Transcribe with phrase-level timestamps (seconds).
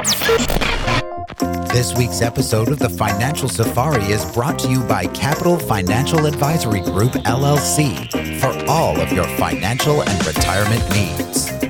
[0.00, 6.80] This week's episode of the Financial Safari is brought to you by Capital Financial Advisory
[6.80, 11.69] Group, LLC, for all of your financial and retirement needs.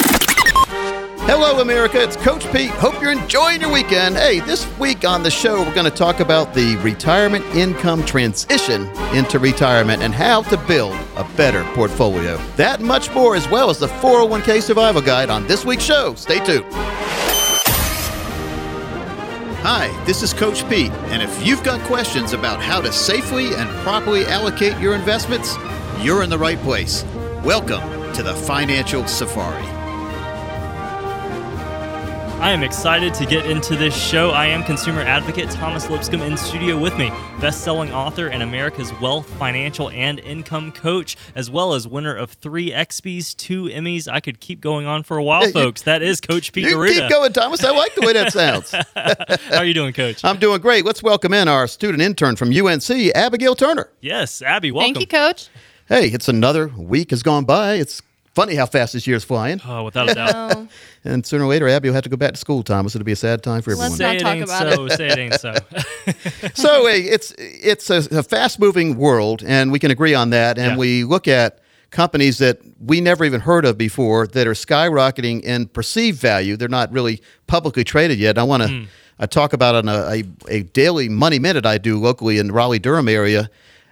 [1.33, 2.03] Hello, America.
[2.03, 2.71] It's Coach Pete.
[2.71, 4.17] Hope you're enjoying your weekend.
[4.17, 8.87] Hey, this week on the show, we're going to talk about the retirement income transition
[9.15, 12.35] into retirement and how to build a better portfolio.
[12.57, 16.15] That much more, as well as the 401k survival guide on this week's show.
[16.15, 16.65] Stay tuned.
[19.63, 23.69] Hi, this is Coach Pete, and if you've got questions about how to safely and
[23.85, 25.55] properly allocate your investments,
[26.01, 27.05] you're in the right place.
[27.41, 29.80] Welcome to the Financial Safari.
[32.41, 34.31] I am excited to get into this show.
[34.31, 39.29] I am consumer advocate Thomas Lipscomb in studio with me, best-selling author and America's Wealth,
[39.37, 44.07] Financial, and Income Coach, as well as winner of three XPs, two Emmys.
[44.11, 45.83] I could keep going on for a while, folks.
[45.83, 47.01] That is Coach Pete D'Arruda.
[47.01, 47.63] keep going, Thomas.
[47.63, 48.71] I like the way that sounds.
[48.95, 50.25] How are you doing, Coach?
[50.25, 50.83] I'm doing great.
[50.83, 53.87] Let's welcome in our student intern from UNC, Abigail Turner.
[54.01, 54.95] yes, Abby, welcome.
[54.95, 55.49] Thank you, Coach.
[55.87, 57.75] Hey, it's another week has gone by.
[57.75, 58.01] It's
[58.33, 59.61] funny how fast this year's flying.
[59.67, 60.31] Oh, without a doubt.
[60.57, 60.67] Oh,
[61.03, 62.93] And sooner or later, Abby will have to go back to school, Thomas.
[62.95, 63.89] It'll be a sad time for everyone.
[63.91, 64.87] Let's Say not it talk ain't about so.
[64.89, 65.53] Say it ain't so.
[66.53, 70.57] so hey, it's it's a, a fast moving world, and we can agree on that.
[70.57, 70.77] And Yeah.
[70.77, 71.59] we look at
[71.89, 76.55] companies that we never even heard of before that are skyrocketing in perceived value.
[76.55, 78.37] They're not really publicly traded yet.
[78.37, 78.83] I want to Hmm.
[79.19, 82.53] I talk about on a, a, a daily money minute I do locally in the
[82.53, 83.49] Raleigh Durham area.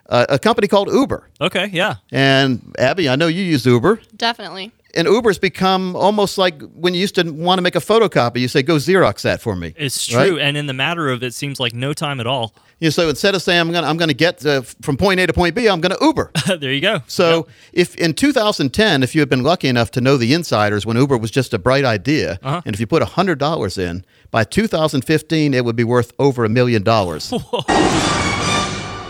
[0.10, 1.30] Uh, a company called Uber.
[1.40, 1.96] okay, yeah.
[2.12, 4.02] And Abby, I know you use Uber.
[4.16, 4.72] definitely.
[4.96, 8.48] And Uber's become almost like when you used to want to make a photocopy, you
[8.48, 9.76] say, go Xerox that for me.
[9.78, 10.18] It's true.
[10.38, 10.40] Right?
[10.42, 12.56] And in the matter of it seems like no time at all.
[12.80, 15.20] You know, so instead of saying, I'm going to I'm gonna get uh, from point
[15.20, 16.32] A to point B, I'm going to Uber.
[16.60, 17.02] there you go.
[17.06, 20.98] So if in 2010, if you had been lucky enough to know the insiders when
[20.98, 22.62] Uber was just a bright idea, Uh-huh.
[22.66, 26.82] and if you put $100 in, by 2015, it would be worth over a million
[26.82, 27.32] dollars.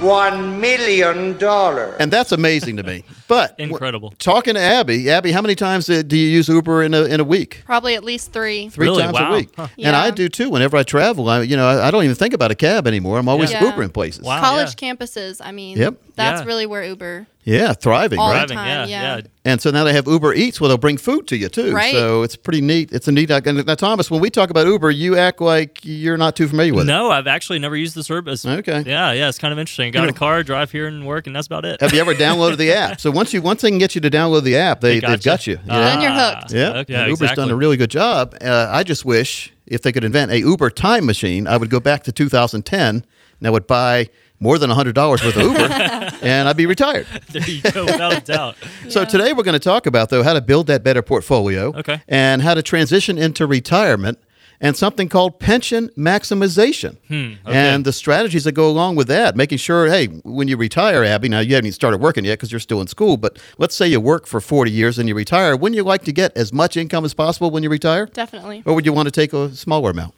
[0.02, 1.96] One million dollars.
[2.00, 3.04] And that's amazing to me.
[3.30, 4.14] But Incredible.
[4.20, 7.20] talking to Abby, Abby, how many times uh, do you use Uber in a, in
[7.20, 7.62] a week?
[7.64, 8.68] Probably at least three.
[8.70, 9.04] Three Really?
[9.04, 9.32] times Wow.
[9.32, 9.50] a week.
[9.56, 9.68] Huh.
[9.78, 10.50] And I do too.
[10.50, 13.20] Whenever I travel, I, you know, I, I don't even think about a cab anymore.
[13.20, 13.62] I'm always Yeah.
[13.72, 14.24] Ubering places.
[14.26, 14.42] Wow.
[14.42, 14.94] College yeah.
[14.94, 15.40] campuses.
[15.44, 15.94] I mean, Yep.
[16.16, 16.48] that's Yeah.
[16.48, 17.28] really where Uber.
[17.46, 18.48] Yeah, thriving, All right?
[18.48, 19.16] the time, yeah, yeah.
[19.18, 19.22] yeah.
[19.44, 21.74] And so now they have Uber Eats where they'll bring food to you too.
[21.74, 21.94] Right.
[21.94, 22.92] So it's pretty neat.
[22.92, 23.32] It's a neat.
[23.32, 26.76] And now, Thomas, when we talk about Uber, you act like you're not too familiar
[26.76, 26.88] with it.
[26.88, 28.46] No, I've actually never used the service.
[28.46, 28.84] Okay.
[28.86, 29.92] Yeah, yeah, it's kind of interesting.
[29.92, 31.82] Got You a car, drive here and work, and that's about it.
[31.82, 33.02] Have you ever downloaded the app?
[33.02, 35.24] So once you once they can get you to download the app, they, They they've
[35.24, 35.58] got you.
[35.70, 36.52] Ah, Then you're hooked.
[36.54, 37.44] Yeah, okay, and Uber's exactly.
[37.44, 38.36] done a really good job.
[38.42, 41.80] Uh, I just wish if they could invent a Uber time machine, I would go
[41.80, 42.96] back to 2010
[43.40, 44.10] and I would buy
[44.42, 45.60] more than $100 worth of Uber
[46.26, 47.06] and I'd be retired.
[47.32, 48.56] there you go, without a doubt.
[48.90, 52.02] So today we're going to talk about though how to build that better portfolio Okay.
[52.08, 54.18] and how to transition into retirement
[54.62, 56.98] and something called pension maximization.
[57.08, 61.04] Hmm, and the strategies that go along with that making sure hey when you retire
[61.04, 63.76] abby now you haven't even started working yet because you're still in school but let's
[63.76, 66.52] say you work for 40 years and you retire wouldn't you like to get as
[66.54, 68.06] much income as possible when you retire?
[68.06, 68.64] Definitely.
[68.66, 70.14] or would you want to take a smaller amount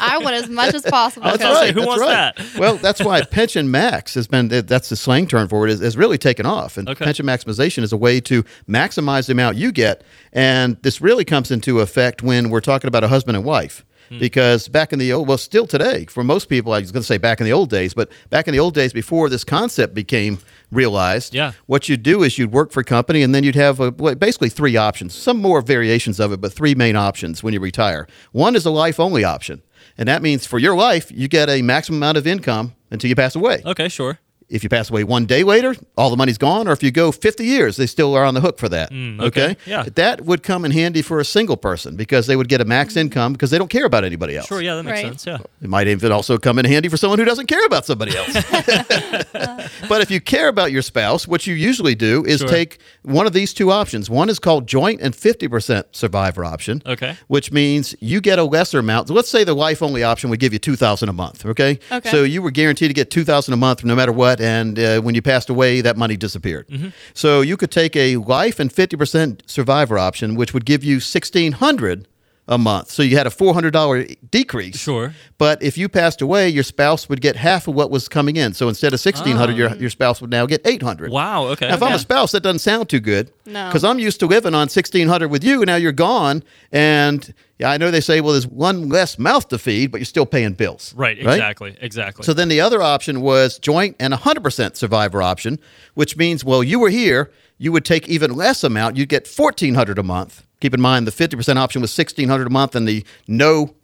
[0.00, 1.24] I want as much as possible.
[1.26, 1.54] That's Coach.
[1.54, 1.74] right.
[1.74, 2.38] Who wants that?
[2.58, 5.96] well, that's why pension max has been that's the slang term for it is, is
[5.96, 6.76] really taken off.
[6.76, 7.04] And Okay.
[7.04, 10.02] pension maximization is a way to maximize the amount you get.
[10.32, 13.84] And this really comes into effect when we're talking about a husband and wife.
[14.08, 14.18] Hmm.
[14.18, 17.06] Because back in the old, well, still today, for most people, I was going to
[17.06, 19.92] say back in the old days, but back in the old days before this concept
[19.92, 20.38] became
[20.70, 21.52] realized, Yeah.
[21.66, 24.16] what you'd do is you'd work for a company and then you'd have uh, a,
[24.16, 28.06] basically three options, some more variations of it, but three main options when you retire.
[28.32, 29.62] One is a life only option.
[29.96, 33.16] And that means for your life, you get a maximum amount of income until you
[33.16, 33.62] pass away.
[33.64, 34.18] Okay, sure.
[34.50, 36.66] If you pass away one day later, all the money's gone.
[36.68, 38.90] Or if you go 50 years, they still are on the hook for that.
[38.90, 39.56] Mm, okay.
[39.66, 39.84] Yeah.
[39.94, 42.96] That would come in handy for a single person because they would get a max
[42.96, 44.46] income because they don't care about anybody else.
[44.46, 45.20] Sure, yeah, that makes Right.
[45.20, 45.26] sense.
[45.26, 45.38] Yeah.
[45.60, 48.32] It might even also come in handy for someone who doesn't care about somebody else.
[49.88, 52.48] but if you care about your spouse, what you usually do is Sure.
[52.48, 54.08] take one of these two options.
[54.08, 56.82] One is called joint and 50% survivor option.
[56.86, 57.16] Okay.
[57.26, 59.08] Which means you get a lesser amount.
[59.08, 61.78] So let's say the life only option would give you 2000 a month, okay?
[61.92, 62.10] Okay.
[62.10, 65.14] So you were guaranteed to get 2000 a month no matter what and uh, when
[65.14, 66.66] you passed away that money disappeared.
[67.14, 72.06] So you could take a life and 50% survivor option which would give you 1600
[72.48, 72.90] a month.
[72.90, 74.78] So you had a $400 decrease.
[74.78, 75.14] Sure.
[75.36, 78.54] But if you passed away, your spouse would get half of what was coming in.
[78.54, 81.12] So instead of 1600 your, your spouse would now get 800 Ah.
[81.12, 81.68] Wow, okay.
[81.68, 83.30] Now, if I'm a spouse, that doesn't sound too good.
[83.44, 83.66] No.
[83.66, 86.42] Because I'm used to living on 1600 with you, and now you're gone.
[86.72, 90.06] And yeah, I know they say, well, there's one less mouth to feed, but you're
[90.06, 90.94] still paying bills.
[90.94, 92.24] Right, exactly, exactly.
[92.24, 95.58] So then the other option was joint and 100% survivor option,
[95.94, 98.96] which means, well, you were here, you would take even less amount.
[98.96, 100.44] You'd get 1400 a month.
[100.60, 103.74] Keep in mind the 50% option was 1600 a month and the no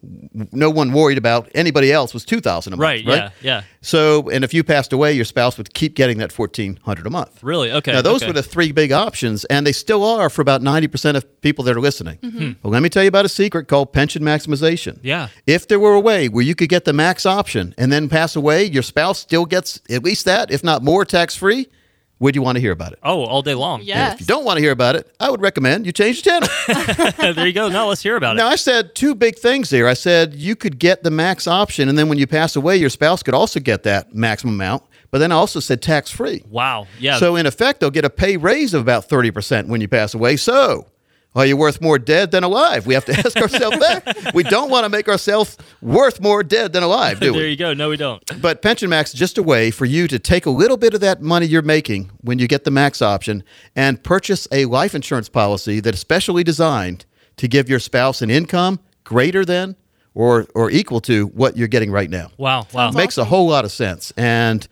[0.51, 3.15] no one worried about anybody else was 2000 a month, Right, right?
[3.15, 3.61] yeah, yeah.
[3.81, 7.41] So, and if you passed away, your spouse would keep getting that 1400 a month.
[7.43, 7.71] Really?
[7.71, 8.27] Okay, Now those okay.
[8.27, 11.77] were the three big options and they still are for about 90% of people that
[11.77, 12.17] are listening.
[12.17, 12.51] Mm-hmm.
[12.63, 14.99] Well, let me tell you about a secret called pension maximization.
[15.01, 15.29] Yeah.
[15.47, 18.35] If there were a way where you could get the max option and then pass
[18.35, 21.67] away, your spouse still gets at least that, if not more, tax free.
[22.19, 22.99] Would you want to hear about it?
[23.03, 23.81] oh, all day long.
[23.81, 26.29] And if you don't want to hear about it, I would recommend you change the
[26.29, 27.33] channel.
[27.35, 27.67] there you go.
[27.67, 28.45] Now let's hear about now, it.
[28.45, 29.87] Now, I said two big things there.
[29.87, 32.89] I said you could get the max option, and then when you pass away, your
[32.89, 34.83] spouse could also get that maximum amount.
[35.11, 36.43] But then I also said tax free.
[36.49, 36.87] Wow.
[36.99, 37.17] Yeah.
[37.17, 40.13] So in effect, they'll get a pay raise of about thirty percent when you pass
[40.13, 40.37] away.
[40.37, 40.87] So.
[41.35, 42.87] Are you worth more dead than alive?
[42.87, 44.31] We have to ask ourselves that.
[44.33, 47.39] We don't want to make ourselves worth more dead than alive, do we?
[47.39, 47.73] there you go.
[47.73, 48.23] No, we don't.
[48.41, 51.01] But Pension Max is just a way for you to take a little bit of
[51.01, 53.43] that money you're making when you get the max option
[53.75, 57.05] and purchase a life insurance policy that is specially designed
[57.37, 59.75] to give your spouse an income greater than
[60.13, 62.31] or, or equal to what you're getting right now.
[62.37, 62.65] Wow.
[62.73, 62.91] Wow.
[62.91, 64.13] Makes a whole lot of sense.
[64.15, 64.69] And you-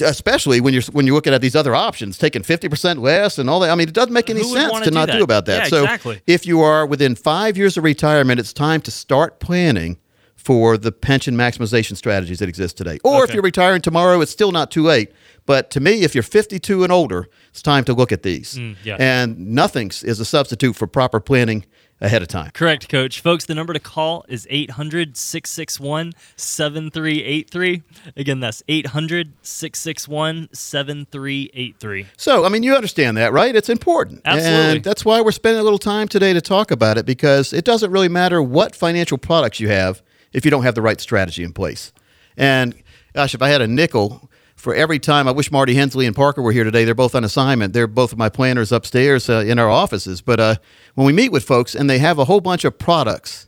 [0.00, 3.48] especially when you're when you're looking at these other options, taking fifty percent less and
[3.48, 3.70] all that.
[3.70, 5.16] I mean, it doesn't make any Who sense wanna do not that?
[5.18, 5.64] do about that.
[5.64, 6.20] Yeah, so, exactly.
[6.26, 9.98] if you are within five years of retirement, it's time to start planning
[10.36, 12.98] for the pension maximization strategies that exist today.
[13.04, 15.12] Or if you're retiring tomorrow, it's still not too late.
[15.44, 18.54] But to me, if you're 52 and older, it's time to look at these.
[18.54, 18.96] Mm, yeah.
[18.98, 21.66] And nothing is a substitute for proper planning
[22.00, 22.50] ahead of time.
[22.52, 23.20] Correct, coach.
[23.20, 27.82] Folks, the number to call is 800 661 7383.
[28.16, 32.06] Again, that's 800 661 7383.
[32.16, 33.54] So, I mean, you understand that, right?
[33.54, 34.22] It's important.
[34.24, 34.76] Absolutely.
[34.76, 37.64] And that's why we're spending a little time today to talk about it because it
[37.64, 40.02] doesn't really matter what financial products you have
[40.32, 41.92] if you don't have the right strategy in place.
[42.36, 42.74] And
[43.14, 46.42] gosh, if I had a nickel for every time, I wish Marty Hensley and Parker
[46.42, 46.84] were here today.
[46.84, 47.72] They're both on assignment.
[47.72, 50.20] They're both my planners upstairs uh, in our offices.
[50.20, 50.54] But uh,
[50.94, 53.46] when we meet with folks and they have a whole bunch of products,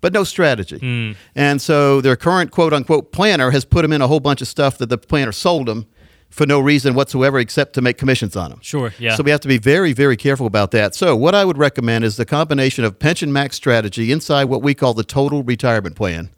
[0.00, 1.14] but no strategy.
[1.34, 4.48] And so their current quote unquote planner has put them in a whole bunch of
[4.48, 5.86] stuff that the planner sold them
[6.30, 8.60] for no reason whatsoever except to make commissions on them.
[8.62, 9.16] Sure, yeah.
[9.16, 10.94] So we have to be very, very careful about that.
[10.94, 14.74] So what I would recommend is the combination of pension max strategy inside what we
[14.74, 16.30] call the total retirement plan,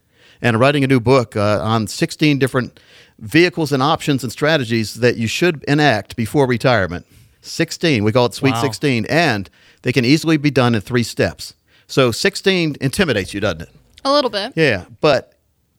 [0.42, 2.80] and writing a new book uh, on 16 different
[3.18, 7.06] vehicles and options and strategies that you should enact before retirement.
[7.42, 8.62] 16, we call it Sweet Wow.
[8.62, 9.50] 16, and
[9.82, 11.54] they can easily be done in three steps.
[11.86, 13.68] So 16 intimidates you, doesn't it?
[14.04, 14.52] A little bit.
[14.56, 15.33] Yeah, but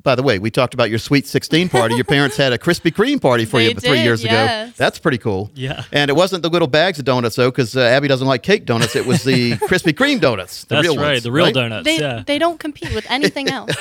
[0.06, 1.96] by the way, we talked about your Sweet 16 party.
[1.96, 4.72] Your parents had a Krispy Kreme party for They you three did, years ago.
[4.78, 5.52] That's pretty cool.
[5.56, 5.84] Yeah.
[5.92, 8.66] And it wasn't the little bags of donuts, though, because uh, Abby doesn't like cake
[8.66, 8.96] donuts.
[8.96, 11.14] It was the Krispy Kreme donuts, the That's real right.
[11.14, 11.24] ones.
[11.24, 11.54] the real right?
[11.54, 11.86] donuts.
[11.86, 12.24] They yeah.
[12.26, 13.72] they don't compete with anything else.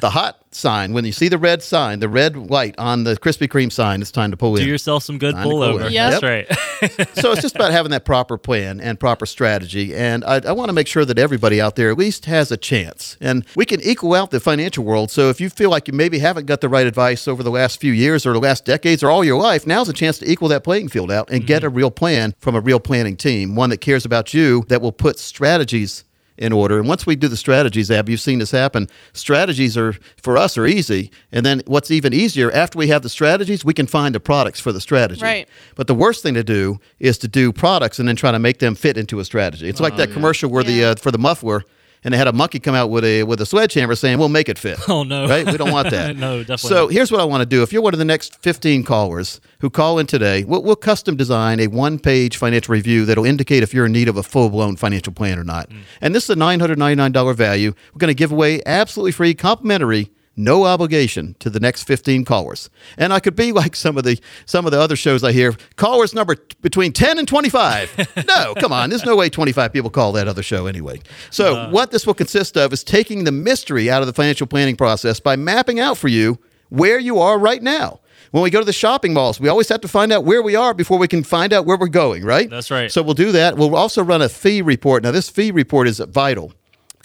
[0.00, 3.48] The hot sign, when you see the red sign, the red light on the Krispy
[3.48, 4.66] Kreme sign, it's time to pull Do in.
[4.66, 5.86] Do yourself some good Time to go pullover.
[5.86, 5.92] in.
[5.92, 6.10] Yep.
[6.10, 7.14] That's right.
[7.18, 9.94] so it's just about having that proper plan and proper strategy.
[9.94, 12.56] And I, I want to make sure that everybody out there at least has a
[12.56, 13.16] chance.
[13.20, 15.10] And we can equal out the financial world.
[15.10, 17.80] So if you feel like you maybe haven't got the right advice over the last
[17.80, 20.48] few years or the last decades or all your life, now's a chance to equal
[20.48, 23.70] that playing field out and get a real plan from a real planning team, one
[23.70, 26.04] that cares about you, that will put strategies
[26.36, 26.78] in order.
[26.78, 28.88] And once we do the strategies, Ab, you've seen this happen.
[29.12, 33.08] Strategies are for us are easy, and then what's even easier after we have the
[33.08, 35.22] strategies, we can find the products for the strategy.
[35.22, 35.48] Right.
[35.76, 38.58] But the worst thing to do is to do products and then try to make
[38.58, 39.68] them fit into a strategy.
[39.68, 41.64] It's like that commercial where the uh, for the muffler.
[42.04, 44.48] And they had a monkey come out with a with a sledgehammer saying, "We'll make
[44.48, 45.26] it fit." Oh, no.
[45.26, 45.46] Right?
[45.46, 46.14] We don't want that.
[46.24, 46.92] No, definitely So not.
[46.92, 47.62] here's what I want to do.
[47.62, 51.16] If you're one of the next 15 callers who call in today, we'll, we'll custom
[51.16, 55.12] design a one-page financial review that'll indicate if you're in need of a full-blown financial
[55.12, 55.70] plan or not.
[55.70, 55.76] Mm.
[56.02, 57.72] And this is a $999 value.
[57.94, 62.70] We're going to give away absolutely free, complimentary no obligation to the next 15 callers.
[62.98, 65.54] And I could be like some of the some of the other shows I hear,
[65.76, 68.26] callers number t- between 10 and 25.
[68.26, 68.90] no, come on.
[68.90, 71.00] There's no way 25 people call that other show anyway.
[71.30, 71.70] So, uh-huh.
[71.70, 75.20] what this will consist of is taking the mystery out of the financial planning process
[75.20, 76.38] by mapping out for you
[76.68, 78.00] where you are right now.
[78.30, 80.56] When we go to the shopping malls, we always have to find out where we
[80.56, 82.50] are before we can find out where we're going, right?
[82.50, 82.90] That's right.
[82.90, 83.56] So we'll do that.
[83.56, 85.04] We'll also run a fee report.
[85.04, 86.52] Now, this fee report is vital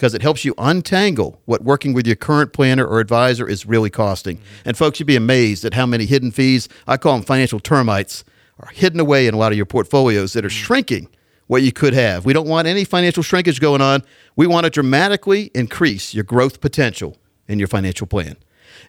[0.00, 3.90] because it helps you untangle what working with your current planner or advisor is really
[3.90, 4.38] costing.
[4.38, 4.68] Mm-hmm.
[4.70, 8.24] And folks, you'd be amazed at how many hidden fees, I call them financial termites,
[8.60, 10.64] are hidden away in a lot of your portfolios that are mm-hmm.
[10.64, 11.08] shrinking
[11.48, 12.24] what you could have.
[12.24, 14.02] We don't want any financial shrinkage going on.
[14.36, 18.38] We want to dramatically increase your growth potential in your financial plan.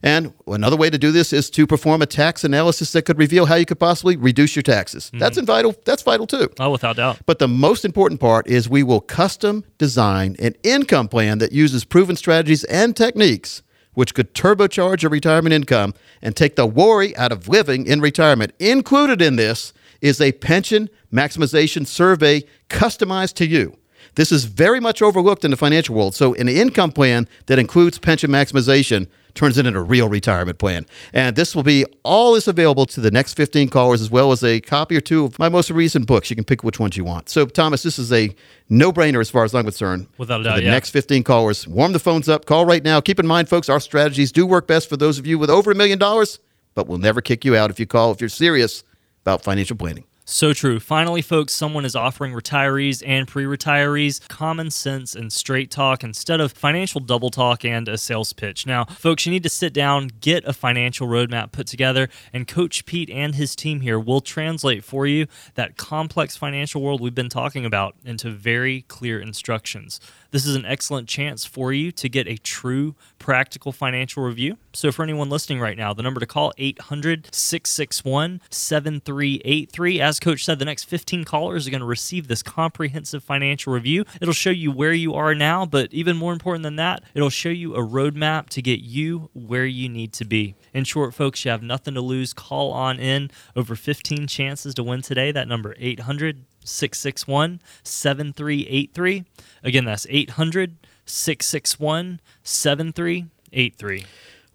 [0.03, 3.45] And another way to do this is to perform a tax analysis that could reveal
[3.45, 5.05] how you could possibly reduce your taxes.
[5.05, 5.19] Mm-hmm.
[5.19, 5.75] That's vital.
[5.85, 6.49] That's vital too.
[6.59, 7.19] Oh, without doubt.
[7.25, 11.85] But the most important part is we will custom design an income plan that uses
[11.85, 13.61] proven strategies and techniques
[13.93, 18.53] which could turbocharge your retirement income and take the worry out of living in retirement.
[18.59, 23.77] Included in this is a pension maximization survey customized to you.
[24.15, 26.15] This is very much overlooked in the financial world.
[26.15, 30.85] So, an income plan that includes pension maximization turns it into a real retirement plan.
[31.13, 34.43] And this will be all is available to the next 15 callers, as well as
[34.43, 36.29] a copy or two of my most recent books.
[36.29, 37.29] You can pick which ones you want.
[37.29, 38.35] So, Thomas, this is a
[38.69, 40.07] no brainer as far as I'm concerned.
[40.17, 40.71] Without a doubt, the yeah.
[40.71, 42.45] next 15 callers, warm the phones up.
[42.45, 43.01] Call right now.
[43.01, 45.71] Keep in mind, folks, our strategies do work best for those of you with over
[45.71, 46.39] a million dollars,
[46.73, 48.83] but we'll never kick you out if you call if you're serious
[49.21, 50.05] about financial planning.
[50.23, 50.79] So true.
[50.79, 56.39] Finally, folks, someone is offering retirees and pre retirees common sense and straight talk instead
[56.39, 58.67] of financial double talk and a sales pitch.
[58.67, 62.85] Now, folks, you need to sit down, get a financial roadmap put together, and Coach
[62.85, 65.25] Pete and his team here will translate for you
[65.55, 69.99] that complex financial world we've been talking about into very clear instructions.
[70.31, 74.57] This is an excellent chance for you to get a true practical financial review.
[74.71, 79.99] So, for anyone listening right now, the number to call 800 661 7383.
[79.99, 84.05] As Coach said, the next 15 callers are going to receive this comprehensive financial review.
[84.21, 87.49] It'll show you where you are now, but even more important than that, it'll show
[87.49, 90.55] you a roadmap to get you where you need to be.
[90.73, 92.33] In short, folks, you have nothing to lose.
[92.33, 93.29] Call on in.
[93.55, 95.31] Over 15 chances to win today.
[95.31, 99.25] That number 800 661 7383.
[99.63, 104.05] Again, that's 800 661 7383.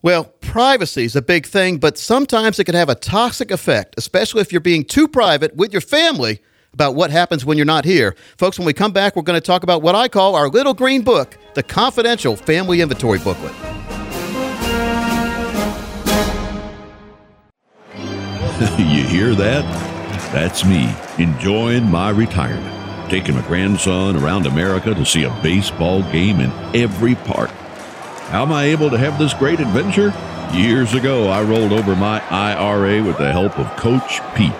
[0.03, 4.41] Well, privacy is a big thing, but sometimes it can have a toxic effect, especially
[4.41, 6.41] if you're being too private with your family
[6.73, 8.15] about what happens when you're not here.
[8.37, 10.75] Folks, when we come back, we're going to talk about what I call our little
[10.75, 13.55] green book, the confidential family inventory booklet.
[18.79, 19.65] you hear that?
[20.33, 26.41] That's me enjoying my retirement, taking my grandson around America to see a baseball game
[26.41, 27.51] in every park.
[28.31, 30.11] How am I able to have this great adventure?
[30.55, 34.53] Years ago, I rolled over my IRA with the help of Coach Pete.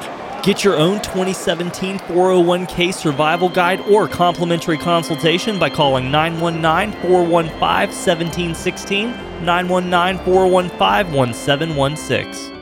[0.43, 9.11] Get your own 2017 401k survival guide or complimentary consultation by calling 919 415 1716,
[9.43, 12.56] 919 415 1716.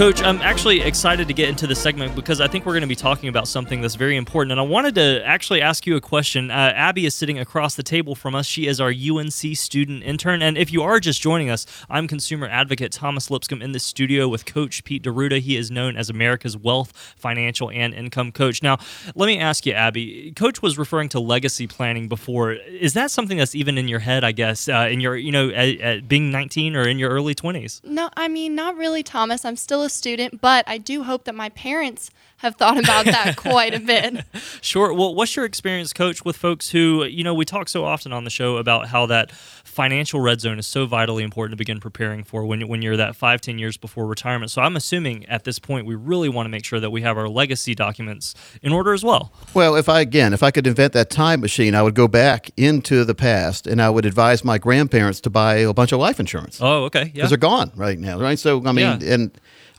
[0.00, 2.86] Coach, I'm actually excited to get into this segment because I think we're going to
[2.86, 4.52] be talking about something that's very important.
[4.52, 6.50] And I wanted to actually ask you a question.
[6.50, 8.46] Uh, Abby is sitting across the table from us.
[8.46, 10.40] She is our UNC student intern.
[10.40, 14.26] And if you are just joining us, I'm consumer advocate Thomas Lipscomb in the studio
[14.26, 15.38] with Coach Pete D'Arruda.
[15.38, 18.62] He is known as America's wealth, financial, and income coach.
[18.62, 18.78] Now,
[19.14, 20.32] let me ask you, Abby.
[20.34, 22.52] Coach was referring to legacy planning before.
[22.52, 25.50] Is that something that's even in your head, I guess, uh, in your, you know,
[25.50, 27.84] at, at being 19 or in your early 20s?
[27.84, 29.44] No, I mean, not really, Thomas.
[29.44, 33.36] I'm still a student, but I do hope that my parents have thought about that
[33.36, 34.24] quite a bit.
[34.62, 34.94] Sure.
[34.94, 38.24] Well, what's your experience, coach, with folks who, you know, we talk so often on
[38.24, 42.24] the show about how that financial red zone is so vitally important to begin preparing
[42.24, 44.50] for when, when you're that five, 10 years before retirement.
[44.50, 47.18] So I'm assuming at this point, we really want to make sure that we have
[47.18, 49.32] our legacy documents in order as well.
[49.52, 52.50] Well, if I, again, if I could invent that time machine, I would go back
[52.56, 56.18] into the past and I would advise my grandparents to buy a bunch of life
[56.18, 56.58] insurance.
[56.60, 57.04] Oh, okay.
[57.04, 57.12] Yeah.
[57.12, 58.38] because they're gone right now, right?
[58.38, 59.12] So I mean, Yeah.
[59.14, 59.30] and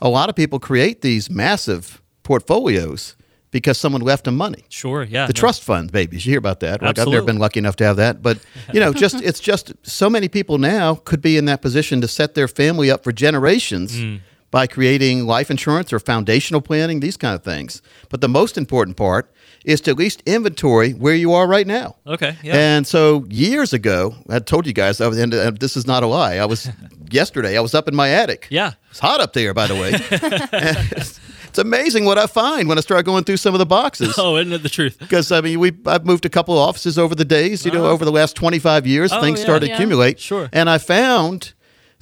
[0.02, 3.16] a lot of people create these massive portfolios
[3.52, 4.64] because someone left them money.
[4.68, 5.04] Sure.
[5.04, 5.26] Yeah.
[5.26, 5.40] The no.
[5.40, 6.82] trust fund babies, you hear about that?
[6.82, 8.38] Like I've never been lucky enough to have that, but
[8.72, 12.08] you know, just it's just so many people now could be in that position to
[12.08, 13.96] set their family up for generations.
[13.96, 14.20] Mm.
[14.50, 17.80] By creating life insurance or foundational planning, these kind of things.
[18.10, 19.32] But the most important part
[19.64, 21.96] is to at least inventory where you are right now.
[22.06, 22.36] Okay.
[22.42, 22.56] Yeah.
[22.56, 26.02] And so years ago, I told you guys, I was, and uh, this is not
[26.02, 26.36] a lie.
[26.36, 26.68] I was
[27.10, 27.56] yesterday.
[27.56, 28.48] I was up in my attic.
[28.50, 28.72] yeah.
[28.90, 29.90] It's hot up there, by the way.
[29.94, 34.14] It's, it's amazing what I find when I start going through some of the boxes.
[34.18, 34.98] Oh, isn't it the truth?
[34.98, 37.64] Because I mean, we I've moved a couple of offices over the days.
[37.64, 39.44] You know, over the last twenty five years, Oh, things yeah.
[39.44, 39.74] started to Yeah.
[39.76, 40.20] accumulate.
[40.20, 40.48] Sure.
[40.52, 41.52] And I found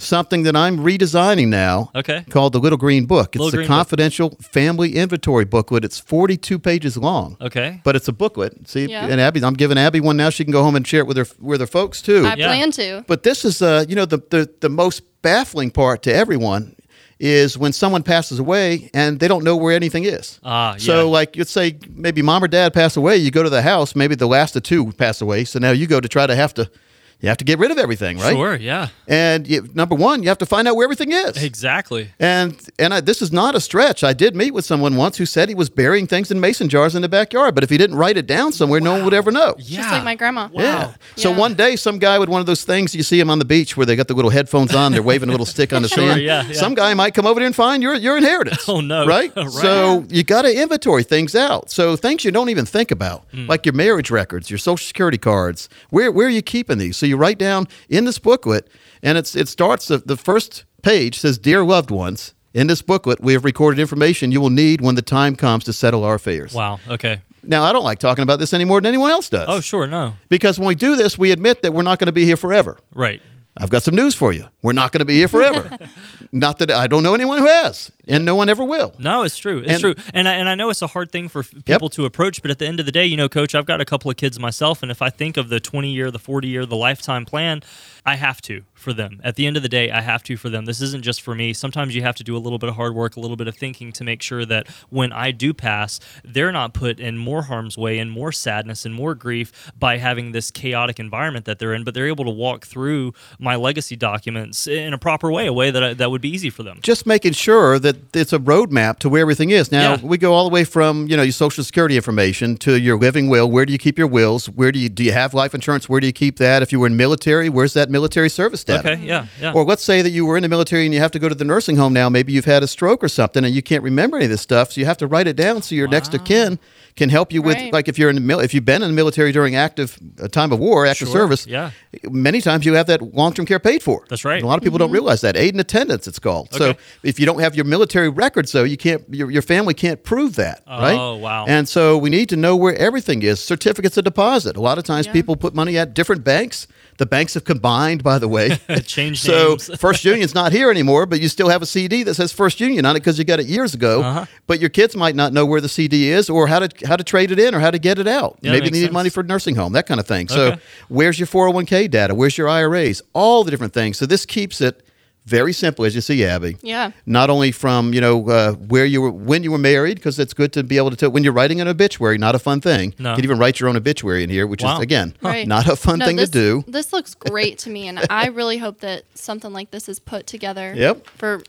[0.00, 1.90] something that I'm redesigning now.
[1.94, 2.24] Okay.
[2.30, 3.34] Called the Little Green Book.
[3.36, 3.76] It's Little the Green Book.
[3.76, 5.84] confidential family inventory booklet.
[5.84, 7.36] It's forty two pages long.
[7.40, 7.80] Okay.
[7.84, 8.68] But it's a booklet.
[8.68, 9.06] See, Yeah.
[9.06, 10.30] and Abby, I'm giving Abby one now.
[10.30, 12.24] She can go home and share it with her with her folks too.
[12.26, 12.46] I Yeah.
[12.48, 13.04] plan to.
[13.06, 16.74] But this is, uh, you know, the, the the most baffling part to everyone
[17.22, 20.40] is when someone passes away and they don't know where anything is.
[20.42, 23.18] Ah, So, like, let's say maybe mom or dad pass away.
[23.18, 23.94] You go to the house.
[23.94, 25.44] Maybe the last of two pass away.
[25.44, 26.70] So now you go to try to have to
[27.20, 28.32] you have to get rid of everything, right?
[28.34, 28.88] Sure, yeah.
[29.08, 31.42] And you, number one, you have to find out where everything is.
[31.42, 32.10] Exactly.
[32.18, 34.02] And and I, this is not a stretch.
[34.04, 36.94] I did meet with someone once who said he was burying things in mason jars
[36.94, 39.30] in the backyard, but if he didn't write it down somewhere, no one would ever
[39.30, 39.54] know.
[39.58, 39.80] Yeah.
[39.80, 40.48] Just like my grandma.
[40.52, 40.94] Yeah.
[41.16, 41.36] So Yeah.
[41.38, 43.76] one day, some guy with one of those things you see him on the beach
[43.76, 46.08] where they got the little headphones on, they're waving a little stick on the Sure,
[46.08, 46.22] sand.
[46.22, 46.52] yeah, yeah.
[46.54, 48.68] Some guy might come over there and find your your inheritance.
[48.68, 49.06] Oh, no.
[49.06, 49.32] Right.
[49.40, 49.50] Right.
[49.50, 51.70] So you got to inventory things out.
[51.70, 53.46] So things you don't even think about, Hmm.
[53.46, 55.68] like your marriage records, your social security cards.
[55.90, 56.96] Where where are you keeping these?
[56.96, 58.68] So you write down in this booklet,
[59.02, 63.20] and it's it starts the, the first page says, "Dear loved ones." In this booklet,
[63.20, 66.52] we have recorded information you will need when the time comes to settle our affairs.
[66.52, 66.80] Wow.
[66.88, 67.20] Okay.
[67.44, 69.46] Now, I don't like talking about this any more than anyone else does.
[69.48, 69.86] Oh, sure.
[69.86, 70.14] No.
[70.28, 72.78] Because when we do this, we admit that we're not going to be here forever.
[72.92, 73.22] Right.
[73.56, 74.46] I've got some news for you.
[74.62, 75.76] We're not going to be here forever.
[76.32, 78.92] not that I don't know anyone who has, and no one ever will.
[78.98, 79.58] No, it's true.
[79.60, 79.94] It's And- true.
[80.12, 82.58] And I, and I know it's a hard thing for people to approach, but at
[82.58, 84.82] the end of the day, you know, coach, I've got a couple of kids myself,
[84.82, 87.62] and if I think of the 20 year, the 40 year, the lifetime plan,
[88.04, 89.20] I have to for them.
[89.22, 90.64] At the end of the day, I have to for them.
[90.64, 91.52] This isn't just for me.
[91.52, 93.54] Sometimes you have to do a little bit of hard work, a little bit of
[93.56, 97.76] thinking to make sure that when I do pass, they're not put in more harm's
[97.76, 101.84] way and more sadness and more grief by having this chaotic environment that they're in,
[101.84, 105.70] but they're able to walk through my legacy documents in a proper way, a way
[105.70, 106.78] that I, that would be easy for them.
[106.82, 109.70] Just making sure that it's a roadmap to where everything is.
[109.72, 109.98] Now Yeah.
[110.02, 113.28] we go all the way from you know your social security information to your living
[113.28, 113.50] will.
[113.50, 114.46] Where do you keep your wills?
[114.48, 115.88] Where do you do you have life insurance?
[115.88, 116.62] Where do you keep that?
[116.62, 118.92] If you were in military, where's that military service data?
[118.92, 119.52] Okay, yeah, yeah.
[119.52, 121.34] Or let's say that you were in the military and you have to go to
[121.34, 122.08] the nursing home now.
[122.08, 124.72] Maybe you've had a stroke or something and you can't remember any of this stuff.
[124.72, 126.58] So you have to write it down so your next of kin
[126.96, 127.72] can help you with, Right.
[127.72, 130.28] like if you're in the mil- if you've been in the military during active a
[130.28, 131.46] time of war, active Sure, service.
[131.46, 131.70] yeah.
[132.10, 134.04] Many times you have that long term care paid for.
[134.08, 134.42] That's right.
[134.42, 134.94] A lot of people don't mm-hmm.
[134.94, 136.52] realize that aid and attendance it's called.
[136.52, 140.02] So if you don't have your military records though, you can't your, your family can't
[140.02, 140.98] prove that, right?
[140.98, 141.46] Oh, wow.
[141.46, 143.40] And so we need to know where everything is.
[143.40, 144.56] Certificates of deposit.
[144.56, 145.12] A lot of times Yeah.
[145.12, 146.66] people put money at different banks.
[147.00, 148.56] The banks have combined, by the way.
[148.84, 149.56] Changed so.
[149.78, 152.84] First Union's not here anymore, but you still have a CD that says First Union
[152.84, 154.02] on it because you got it years ago.
[154.02, 154.26] Uh-huh.
[154.46, 157.02] But your kids might not know where the CD is or how to how to
[157.02, 158.38] trade it in or how to get it out.
[158.42, 158.92] Yeah, Maybe they need sense.
[158.92, 160.28] money for a nursing home, that kind of thing.
[160.28, 162.14] So where's your 401k data?
[162.14, 163.00] Where's your IRAs?
[163.14, 163.96] All the different things.
[163.96, 164.84] So this keeps it
[165.26, 166.56] very simple, as you see, Abby.
[166.62, 166.90] Yeah.
[167.06, 170.34] Not only from you know uh, where you were when you were married, because it's
[170.34, 172.18] good to be able to tell when you're writing an obituary.
[172.18, 172.94] Not a fun thing.
[172.98, 173.10] No.
[173.10, 174.76] You can even write your own obituary in here, which Wow.
[174.76, 175.46] is again Right.
[175.46, 176.64] not a fun No, thing this, to do.
[176.66, 180.26] This looks great to me, and I really hope that something like this is put
[180.26, 180.72] together.
[180.76, 181.06] Yep.
[181.16, 181.42] For,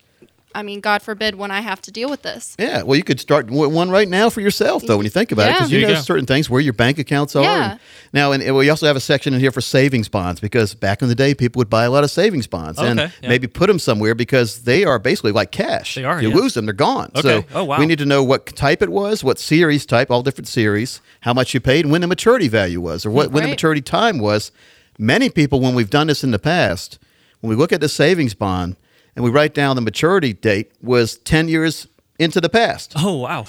[0.54, 2.56] I mean, God forbid when I have to deal with this.
[2.60, 5.50] Yeah, well, you could start one right now for yourself, though, when you think about
[5.50, 6.02] it, because you you know go.
[6.02, 7.44] certain things where your bank accounts are.
[7.44, 7.72] Yeah.
[7.72, 7.80] And
[8.14, 11.02] now, and, and we also have a section in here for savings bonds because back
[11.02, 13.10] in the day, people would buy a lot of savings bonds and yeah.
[13.24, 15.96] maybe put them somewhere because they are basically like cash.
[15.96, 16.36] They are, You yeah.
[16.36, 17.12] lose them, they're gone.
[17.16, 17.22] Okay.
[17.22, 17.80] So Oh, wow.
[17.80, 21.34] we need to know what type it was, what series type, all different series, how
[21.34, 24.20] much you paid, and when the maturity value was, or what when the maturity time
[24.20, 24.52] was.
[25.00, 27.00] Many people, when we've done this in the past,
[27.40, 28.76] when we look at the savings bond
[29.16, 31.88] and we write down the maturity date was 10 years
[32.20, 32.94] into the past.
[32.96, 33.44] Oh wow.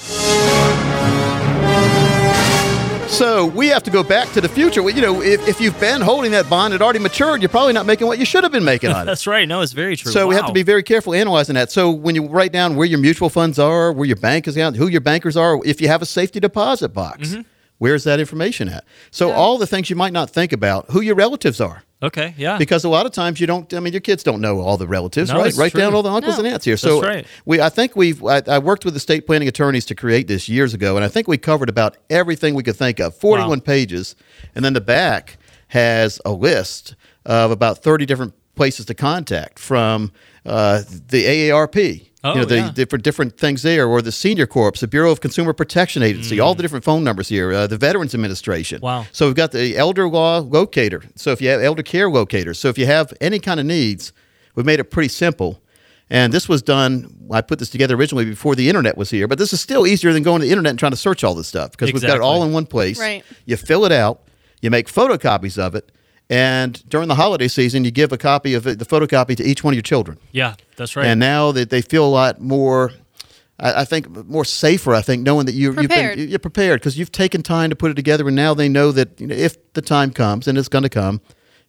[3.08, 4.82] So we have to go back to the future.
[4.82, 7.74] Well, You know, if, if you've been holding that bond, it already matured, you're probably
[7.74, 9.04] not making what you should have been making on it.
[9.06, 9.46] That's right.
[9.46, 10.10] No, it's very true.
[10.10, 11.70] So we have to be very careful analyzing that.
[11.70, 14.76] So when you write down where your mutual funds are, where your bank is at,
[14.76, 17.42] who your bankers are, if you have a safety deposit box, Mm-hmm.
[17.78, 18.84] where's that information at?
[19.10, 21.82] So all the things you might not think about, who your relatives are.
[22.02, 22.34] Okay.
[22.36, 22.58] Yeah.
[22.58, 23.72] Because a lot of times you don't.
[23.74, 25.54] I mean, your kids don't know all the relatives, No, right?
[25.54, 25.80] Write true.
[25.80, 26.44] down all the uncles No.
[26.44, 26.76] and aunts here.
[26.76, 27.26] So That's right.
[27.44, 28.22] we, I think we've.
[28.24, 31.08] I, I worked with the state planning attorneys to create this years ago, and I
[31.08, 33.14] think we covered about everything we could think of.
[33.14, 33.64] Forty-one Wow.
[33.64, 34.16] pages,
[34.54, 35.38] and then the back
[35.68, 40.10] has a list of about thirty different places to contact from
[40.44, 42.08] uh, the AARP.
[42.24, 42.70] Oh, you know, the yeah.
[42.72, 46.54] different different things there, or the Senior Corps, the Bureau of Consumer Protection Agency, all
[46.54, 48.78] the different phone numbers here, uh, the Veterans Administration.
[48.78, 48.82] Mm.
[48.82, 49.06] Wow.
[49.10, 51.02] So we've got the elder law locator.
[51.16, 54.12] So if you have elder care locators, so if you have any kind of needs,
[54.54, 55.60] we've made it pretty simple.
[56.10, 57.26] And this was done.
[57.30, 60.12] I put this together originally before the internet was here, but this is still easier
[60.12, 62.16] than going to the internet and trying to search all this stuff because we've got
[62.16, 63.00] it all in one place.
[63.00, 63.24] Right.
[63.46, 64.20] You fill it out,
[64.60, 65.90] you make photocopies of it,
[66.32, 69.62] and during the holiday season, you give a copy of it, the photocopy to each
[69.62, 70.18] one of your children.
[70.32, 71.06] yeah, that's right.
[71.06, 72.90] And now that they feel a lot more,
[73.60, 74.94] I, I think more safer.
[74.94, 77.90] I think knowing that you, you've been you're prepared because you've taken time to put
[77.90, 80.68] it together, and now they know that you know, if the time comes, and it's
[80.68, 81.20] going to come,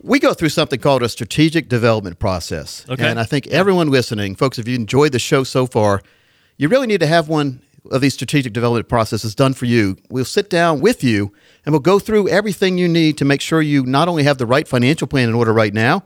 [0.04, 2.84] we go through something called a strategic development process.
[2.88, 3.08] Okay.
[3.08, 6.02] And I think everyone listening, folks, if you enjoyed the show so far,
[6.58, 9.96] you really need to have one of these strategic development processes done for you.
[10.10, 11.32] We'll sit down with you
[11.64, 14.46] and we'll go through everything you need to make sure you not only have the
[14.46, 16.04] right financial plan in order right now,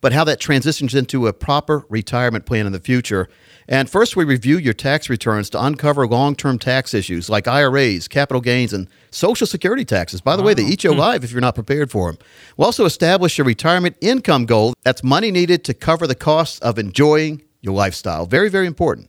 [0.00, 3.28] but how that transitions into a proper retirement plan in the future.
[3.68, 8.08] And first, we review your tax returns to uncover long term tax issues like IRAs,
[8.08, 10.20] capital gains, and Social Security taxes.
[10.20, 10.98] By the way, they eat you hmm.
[10.98, 12.18] alive if you're not prepared for them.
[12.56, 16.78] We'll also establish a retirement income goal that's money needed to cover the costs of
[16.78, 18.26] enjoying your lifestyle.
[18.26, 19.08] Very, very important.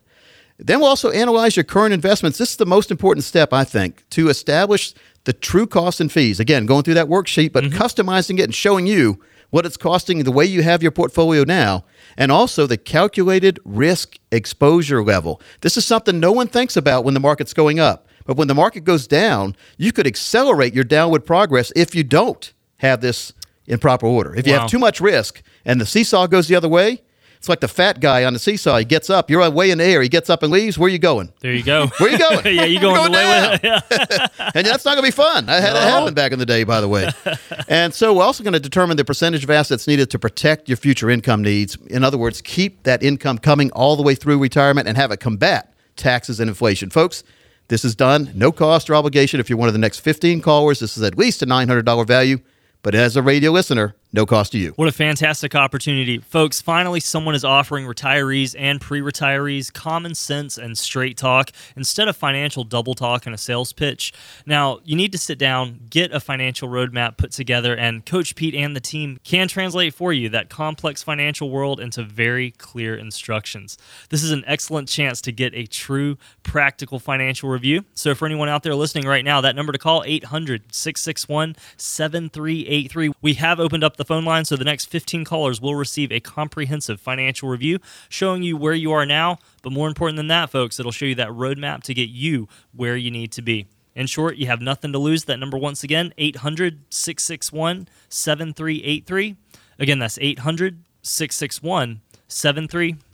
[0.60, 2.38] Then we'll also analyze your current investments.
[2.38, 6.40] This is the most important step, I think, to establish the true costs and fees.
[6.40, 7.82] Again, going through that worksheet, but mm-hmm.
[7.82, 9.20] customizing it and showing you
[9.52, 11.86] what it's costing the way you have your portfolio now,
[12.18, 15.40] and also the calculated risk exposure level.
[15.62, 18.08] This is something no one thinks about when the market's going up.
[18.26, 22.52] But when the market goes down, you could accelerate your downward progress if you don't
[22.78, 23.34] have this
[23.68, 24.36] in proper order.
[24.36, 24.60] If you Wow.
[24.62, 27.02] have too much risk and the seesaw goes the other way,
[27.42, 28.78] it's like the fat guy on the seesaw.
[28.78, 30.04] He gets up, you're way in the air.
[30.04, 30.78] He gets up and leaves.
[30.78, 31.34] Where are you going?
[31.40, 31.88] There you go.
[31.98, 32.46] Where you going?
[32.46, 34.52] yeah, you You're going, the way with down.
[34.54, 35.50] and that's not going to be fun.
[35.50, 37.10] I had it happen back in the day, by the way.
[37.68, 40.78] and so we're also going to determine the percentage of assets needed to protect your
[40.78, 41.78] future income needs.
[41.88, 45.20] In other words, keep that income coming all the way through retirement and have it
[45.20, 46.92] combat taxes and inflation.
[46.92, 47.24] Folks,
[47.70, 49.40] this is done, no cost or obligation.
[49.40, 52.38] If you're one of the next 15 callers, this is at least a $900 value.
[52.84, 54.74] But as a radio listener, no cost to you.
[54.76, 56.18] What a fantastic opportunity.
[56.18, 62.10] Folks, finally, someone is offering retirees and pre retirees common sense and straight talk instead
[62.10, 64.12] of financial double talk and a sales pitch.
[64.46, 68.54] Now, you need to sit down, get a financial roadmap put together, and Coach Pete
[68.54, 73.78] and the team can translate for you that complex financial world into very clear instructions.
[74.10, 77.86] This is an excellent chance to get a true practical financial review.
[77.94, 83.14] So, for anyone out there listening right now, that number to call 800 661 7383.
[83.22, 86.20] We have opened up the phone line, so the next 15 callers will receive a
[86.20, 89.38] comprehensive financial review showing you where you are now.
[89.62, 92.98] But more important than that, folks, it'll show you that roadmap to get you where
[92.98, 93.68] you need to be.
[93.94, 95.26] In short, you have nothing to lose.
[95.26, 99.36] That number, once again, 800 661 7383.
[99.78, 103.11] Again, that's 800 661 7383.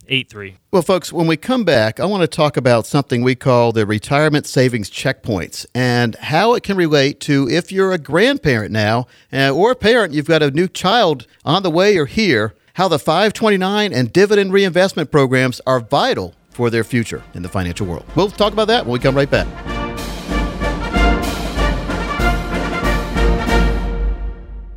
[0.71, 3.85] Well, folks, when we come back, I want to talk about something we call the
[3.85, 9.49] retirement savings checkpoints and how it can relate to if you're a grandparent now uh,
[9.49, 12.99] or a parent, you've got a new child on the way or here, how the
[12.99, 18.05] 529 and dividend reinvestment programs are vital for their future in the financial world.
[18.15, 19.47] We'll talk about that when we come right back.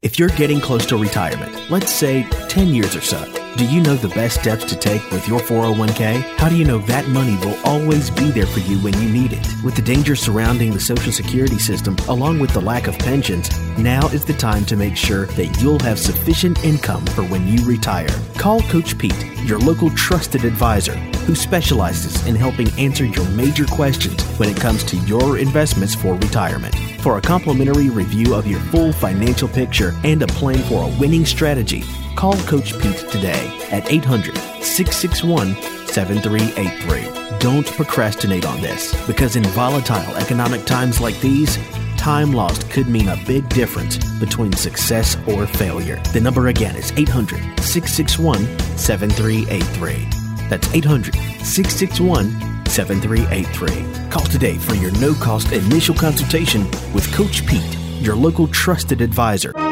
[0.02, 3.96] If you're getting close to retirement, let's say 10 years or so, Do you know
[3.96, 6.22] the best steps to take with your 401k?
[6.38, 9.32] How do you know that money will always be there for you when you need
[9.32, 9.46] it?
[9.64, 14.06] With the dangers surrounding the Social Security system, along with the lack of pensions, now
[14.08, 18.08] is the time to make sure that you'll have sufficient income for when you retire.
[18.38, 20.94] Call Coach Pete, your local trusted advisor,
[21.26, 26.14] who specializes in helping answer your major questions when it comes to your investments for
[26.14, 26.74] retirement.
[27.02, 31.26] For a complimentary review of your full financial picture and a plan for a winning
[31.26, 31.82] strategy,
[32.20, 35.54] call Coach Pete today at 800 661
[35.86, 37.38] 7383.
[37.38, 41.56] Don't procrastinate on this because in volatile economic times like these,
[41.96, 45.96] time lost could mean a big difference between success or failure.
[46.12, 48.44] The number again is 800 661
[48.76, 50.06] 7383.
[50.50, 54.10] That's 800 661 7383.
[54.10, 59.69] Call today for your no cost initial consultation with Coach Pete, your local trusted advisor.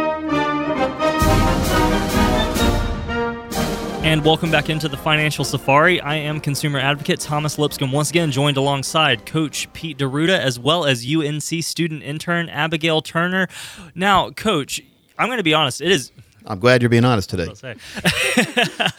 [4.02, 6.00] And welcome back into the Financial Safari.
[6.00, 10.87] I am consumer advocate Thomas Lipscomb, once again joined alongside Coach Pete D'Arruda as well
[10.87, 13.48] as UNC student intern Abigail Turner.
[13.94, 14.80] Now, Coach,
[15.18, 16.12] I'm going to be honest, it is
[16.48, 17.76] I'm glad you're being honest today.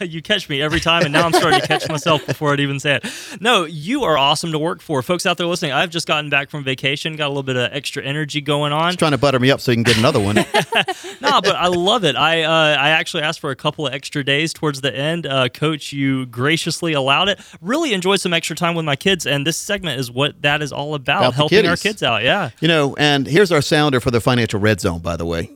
[0.00, 2.78] you catch me every time, and now I'm starting to catch myself before I'd even
[2.78, 3.40] say it.
[3.40, 5.02] No, you are awesome to work for.
[5.02, 7.72] Folks out there listening, I've just gotten back from vacation, got a little bit of
[7.72, 8.90] extra energy going on.
[8.90, 10.36] Just trying to butter me up so you can get another one.
[11.20, 12.14] no, but I love it.
[12.14, 15.26] I uh, I actually asked for a couple of extra days towards the end.
[15.26, 17.40] Uh, Coach, you graciously allowed it.
[17.60, 20.72] Really enjoyed some extra time with my kids, and this segment is what that is
[20.72, 22.22] all about, About helping our kids out.
[22.22, 22.50] Yeah.
[22.60, 25.50] You know, and here's our sounder for the financial red zone, by the way.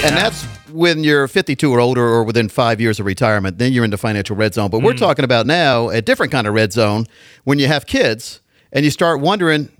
[0.00, 0.08] Yeah.
[0.08, 3.84] And that's when you're 52 or older or within five years of retirement, then you're
[3.84, 4.70] in the financial red zone.
[4.70, 4.98] But we're Mm.
[4.98, 7.06] talking about now a different kind of red zone
[7.44, 8.40] when you have kids
[8.72, 9.70] and you start wondering,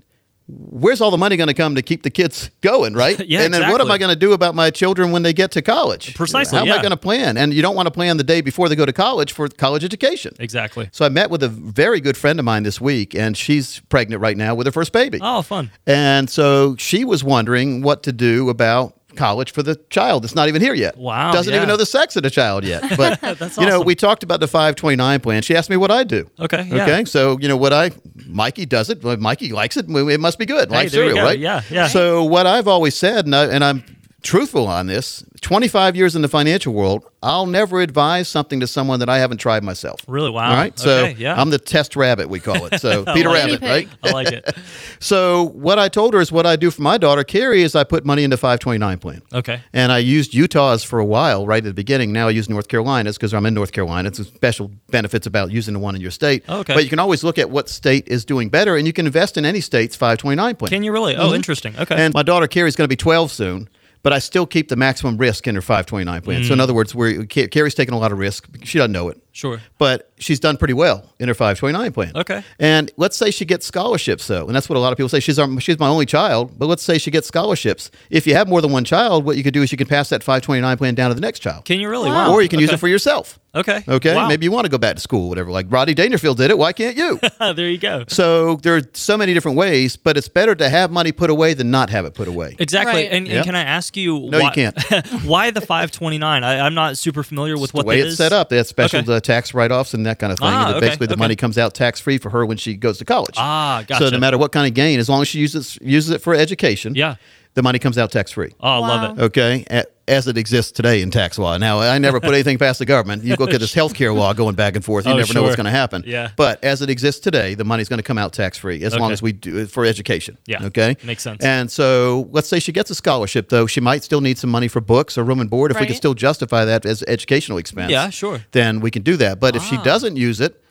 [0.47, 3.17] where's all the money going to come to keep the kids going, right?
[3.29, 3.89] Yeah, And then what am.
[3.91, 6.15] I going to do about my children when they get to college?
[6.15, 6.71] Precisely, How am.
[6.71, 7.37] I going to plan?
[7.37, 9.83] And you don't want to plan the day before they go to college for college
[9.85, 10.35] education.
[10.39, 10.89] exactly.
[10.91, 14.21] So I met with a very good friend of mine this week, and she's pregnant
[14.21, 15.19] right now with her first baby.
[15.21, 15.69] Oh, fun.
[15.87, 20.47] And so she was wondering what to do about college for the child that's not
[20.47, 20.97] even here yet.
[20.97, 21.57] Wow, Doesn't yeah.
[21.59, 22.83] even know the sex of the child yet.
[22.99, 23.85] But you know, awesome.
[23.85, 25.41] we talked about the 529 plan.
[25.41, 26.29] She asked me what I do.
[26.39, 26.83] Okay, yeah.
[26.83, 27.05] Okay.
[27.05, 27.91] So, you know, what I
[28.25, 29.03] Mikey does it.
[29.03, 29.89] Mikey likes it.
[29.89, 30.69] It must be good.
[30.69, 31.23] like there cereal, go.
[31.23, 31.39] right?
[31.39, 31.87] Yeah, yeah.
[31.87, 33.83] So what I've always said, and, I, and I'm
[34.21, 38.99] truthful on this, 25 years in the financial world, I'll never advise something to someone
[38.99, 40.01] that I haven't tried myself.
[40.07, 40.29] Really?
[40.29, 40.51] Wow.
[40.51, 40.77] All right.
[40.77, 41.39] So yeah.
[41.39, 42.79] I'm the test rabbit, we call it.
[42.79, 43.89] So Peter like Rabbit, right?
[44.03, 44.57] I like it.
[45.01, 47.83] So what I told her is what I do for my daughter Carrie is I
[47.83, 49.21] put money into 529 plan.
[49.33, 49.61] Okay.
[49.71, 52.11] And I used Utah's for a while, right at the beginning.
[52.11, 54.09] Now I use North Carolina's because I'm in North Carolina.
[54.09, 56.43] It's special benefits about using the one in your state.
[56.49, 56.73] Oh, okay.
[56.73, 59.37] But you can always look at what state is doing better, and you can invest
[59.37, 60.69] in any state's 529 plan.
[60.69, 61.15] Can you really?
[61.15, 61.35] Oh, mm-hmm.
[61.35, 61.77] interesting.
[61.77, 61.95] Okay.
[61.95, 63.69] And my daughter Carrie's going to be 12 soon,
[64.01, 66.41] but I still keep the maximum risk in her 529 plan.
[66.41, 66.47] Mm.
[66.47, 68.47] So in other words, we're, Carrie's taking a lot of risk.
[68.63, 69.21] She doesn't know it.
[69.39, 69.61] Sure.
[69.77, 72.11] But she's done pretty well in her 529 plan.
[72.15, 72.43] Okay.
[72.59, 75.21] And let's say she gets scholarships, though, and that's what a lot of people say.
[75.21, 77.89] She's our, she's my only child, but let's say she gets scholarships.
[78.09, 80.09] If you have more than one child, what you could do is you can pass
[80.09, 82.09] that 529 plan down to the next child, Can you really?
[82.09, 82.33] Wow.
[82.33, 83.39] or you can use it for yourself.
[83.55, 83.83] Okay.
[83.87, 84.27] Okay, Wow.
[84.27, 85.49] maybe you want to go back to school, whatever.
[85.49, 86.57] Like Rodney Dangerfield did it.
[86.57, 87.19] Why can't you?
[87.39, 88.03] there you go.
[88.07, 91.55] so there are so many different ways, but it's better to have money put away
[91.55, 92.55] than not have it put away.
[92.59, 92.93] Exactly.
[92.93, 93.05] Right.
[93.11, 93.43] And, and Yeah.
[93.43, 94.19] can I ask you?
[94.19, 94.77] No, you why, can't.
[95.25, 96.43] why the 529?
[96.43, 98.17] I, I'm not super familiar with what the way that it's is.
[98.17, 99.11] set up, they have special Okay.
[99.15, 100.47] Uh, tax write-offs and that kind of thing.
[100.49, 101.19] Ah, and okay, basically, the okay.
[101.19, 103.35] money comes out tax-free for her when she goes to college.
[103.37, 106.21] Ah, So no matter what kind of gain, as long as she uses uses it
[106.21, 107.15] for education, Yeah.
[107.55, 108.53] The money comes out tax-free.
[108.59, 109.21] Oh, I love it.
[109.23, 109.65] Okay,
[110.07, 111.57] as it exists today in tax law.
[111.57, 113.23] Now, I never put anything past the government.
[113.23, 115.05] You look at this healthcare law going back and forth.
[115.05, 116.03] You Oh, never know what's going to happen.
[116.05, 116.31] Yeah.
[116.35, 119.21] But as it exists today, the money's going to come out tax-free as long as
[119.21, 120.37] we do it for education.
[120.47, 120.65] Yeah.
[120.65, 120.95] Okay.
[121.03, 121.43] Makes sense.
[121.43, 124.67] And so, let's say she gets a scholarship, though, she might still need some money
[124.67, 125.69] for books or room and board.
[125.71, 128.41] If we can still justify that as educational expense, Yeah, sure.
[128.51, 129.39] then we can do that.
[129.39, 129.83] But if she Ah.
[129.83, 130.63] doesn't use it,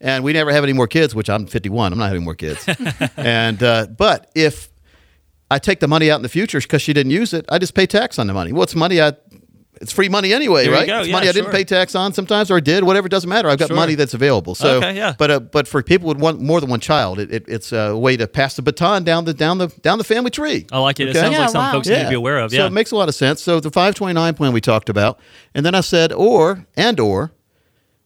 [0.00, 2.64] and we never have any more kids, which I'm 51, I'm not having more kids.
[3.16, 4.68] and uh, but if
[5.54, 7.74] I take the money out in the future because she didn't use it, I just
[7.74, 8.52] pay tax on the money.
[8.52, 9.12] Well, money I.
[9.80, 10.86] It's free money anyway, There you right?
[10.86, 10.98] go.
[11.00, 13.06] It's Yeah, money I didn't pay tax on sometimes, or I did, whatever.
[13.06, 13.48] It doesn't matter.
[13.50, 13.76] I've got Sure.
[13.76, 14.54] money that's available.
[14.54, 15.14] So, Okay, yeah.
[15.18, 17.94] But uh, but for people with one more than one child, it, it, it's a
[17.96, 20.66] way to pass the baton down the down the down the family tree.
[20.70, 21.08] I like it.
[21.08, 21.72] It sounds Yeah, like something wow.
[21.72, 22.52] folks need to be aware of.
[22.52, 23.42] So it makes a lot of sense.
[23.42, 25.18] So the 529 plan we talked about,
[25.54, 27.32] and then I said, or and or,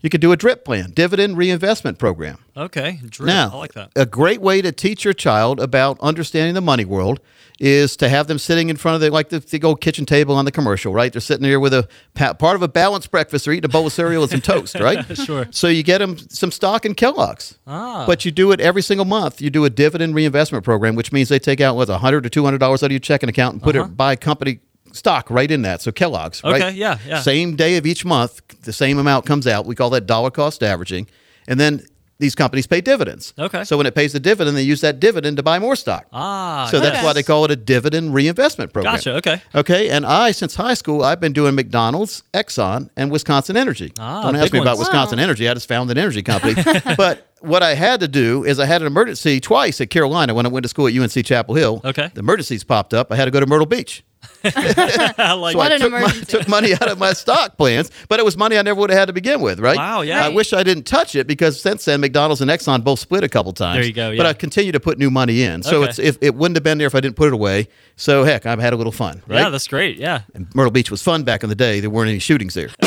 [0.01, 2.39] you could do a DRIP plan, dividend reinvestment program.
[2.57, 2.99] okay.
[3.11, 3.27] Drip.
[3.27, 3.91] Now, I like that.
[3.95, 7.21] a great way to teach your child about understanding the money world
[7.61, 10.35] is to have them sitting in front of the like the, the old kitchen table
[10.37, 11.13] on the commercial, right?
[11.13, 13.45] They're sitting there with a pa- part of a balanced breakfast.
[13.45, 15.05] They're eating a bowl of cereal and some toast, right?
[15.17, 15.47] Sure.
[15.51, 17.59] So you get them some stock in Kellogg's.
[17.67, 18.05] Ah.
[18.07, 19.41] But you do it every single month.
[19.41, 22.45] You do a dividend reinvestment program, which means they take out what hundred or two
[22.45, 23.87] hundred dollars out of your checking account and put Uh-huh.
[23.87, 24.61] it buy company
[24.93, 25.83] stock right in that.
[25.83, 26.75] So Kellogg's, Okay, right?
[26.75, 27.21] yeah, yeah.
[27.21, 29.67] Same day of each month, the same amount comes out.
[29.67, 31.09] We call that dollar cost averaging.
[31.49, 31.83] And then
[32.21, 33.33] these companies pay dividends.
[33.39, 33.63] Okay.
[33.65, 36.07] So when it pays the dividend, they use that dividend to buy more stock.
[36.13, 38.95] Ah, so that's why they call it a dividend reinvestment program.
[38.97, 39.43] Gotcha, okay.
[39.55, 39.89] Okay.
[39.91, 43.93] And I, since high school, I've been doing McDonald's, Exxon, and Wisconsin Energy.
[43.99, 44.79] Ah, Don't ask me about.
[44.79, 45.25] Wisconsin Wow.
[45.25, 45.49] Energy.
[45.49, 46.55] I just found an energy company.
[46.97, 50.47] but what I had to do is I had an emergency twice at Carolina when
[50.47, 51.81] I went to school at UNC Chapel Hill.
[51.85, 52.11] Okay.
[52.15, 53.13] The emergencies popped up.
[53.13, 54.05] I had to go to Myrtle Beach.
[54.45, 56.25] I like So What I an took, my, emergency.
[56.27, 58.99] took money out of my stock plans, but it was money I never would have
[58.99, 59.77] had to begin with, right?
[59.77, 60.25] Wow, yeah.
[60.25, 63.29] I wish I didn't touch it because since then McDonald's and Exxon both split a
[63.29, 63.77] couple times.
[63.77, 64.27] There you go, But.
[64.27, 65.91] I continue to put new money in, so Okay.
[65.91, 67.69] it's if it wouldn't have been there if I didn't put it away.
[67.97, 69.39] So heck, I've had a little fun, right?
[69.41, 69.97] Yeah, that's great.
[69.99, 70.23] Yeah.
[70.35, 71.79] and Myrtle Beach was fun back in the day.
[71.81, 72.71] There weren't any shootings there.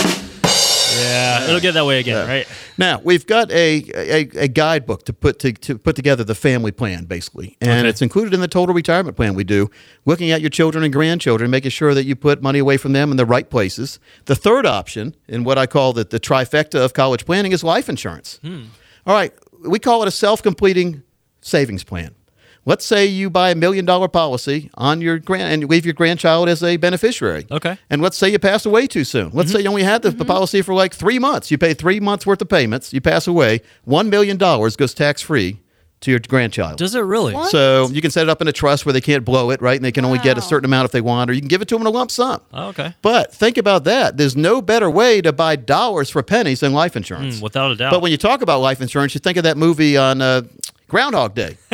[0.93, 1.45] Yeah.
[1.45, 2.47] It'll get that way again, right?
[2.77, 6.71] Now we've got a, a, a guidebook to put to, to put together the family
[6.71, 7.89] plan, basically, and Okay.
[7.89, 9.69] it's included in the total retirement plan we do.
[10.05, 13.11] Looking at your children and grandchildren, making sure that you put money away from them
[13.11, 13.99] in the right places.
[14.25, 17.87] The third option, in what I call the, the trifecta of college planning, is life
[17.89, 18.39] insurance.
[18.43, 18.63] Hmm.
[19.05, 19.33] All right,
[19.67, 21.03] we call it a self-completing
[21.41, 22.13] savings plan.
[22.63, 25.95] Let's say you buy a million dollar policy on your grand and you leave your
[25.95, 27.47] grandchild as a beneficiary.
[27.49, 27.77] Okay.
[27.89, 29.31] And let's say you pass away too soon.
[29.33, 31.49] Let's say you only had the policy for like three months.
[31.49, 32.93] You pay three months worth of payments.
[32.93, 33.61] You pass away.
[33.83, 35.59] One million dollars goes tax free
[36.01, 36.77] to your grandchild.
[36.77, 37.33] Does it really?
[37.33, 37.51] What?
[37.51, 39.75] so you can set it up in a trust where they can't blow it, right?
[39.75, 41.61] And they can only get a certain amount if they want, or you can give
[41.61, 42.41] it to them in a lump sum.
[42.53, 42.95] Oh, okay.
[43.01, 44.17] But think about that.
[44.17, 47.39] There's no better way to buy dollars for pennies than life insurance.
[47.39, 47.91] Mm, without a doubt.
[47.91, 50.41] But when you talk about life insurance, you think of that movie on uh,
[50.91, 51.57] Groundhog Day,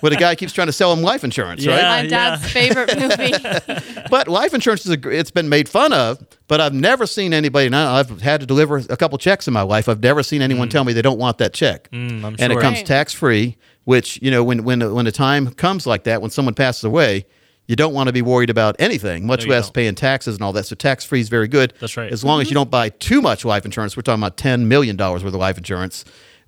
[0.00, 1.82] where the guy keeps trying to sell him life insurance, right?
[1.82, 3.34] My dad's favorite movie.
[4.10, 7.68] But life insurance is a, it's been made fun of, but I've never seen anybody.
[7.68, 9.88] Now I've had to deliver a couple checks in my life.
[9.88, 12.60] I've never seen anyone tell me they don't want that check, Mm, I'm and it
[12.60, 12.86] comes Right.
[12.86, 13.56] tax free.
[13.84, 17.26] Which you know, when when when the time comes like that, when someone passes away,
[17.66, 19.74] you don't want to be worried about anything, much No, less don't.
[19.74, 20.64] paying taxes and all that.
[20.66, 21.72] So tax free is very good.
[21.80, 22.10] That's right.
[22.12, 24.96] As long as you don't buy too much life insurance, we're talking about ten million
[24.96, 26.04] dollars worth of life insurance.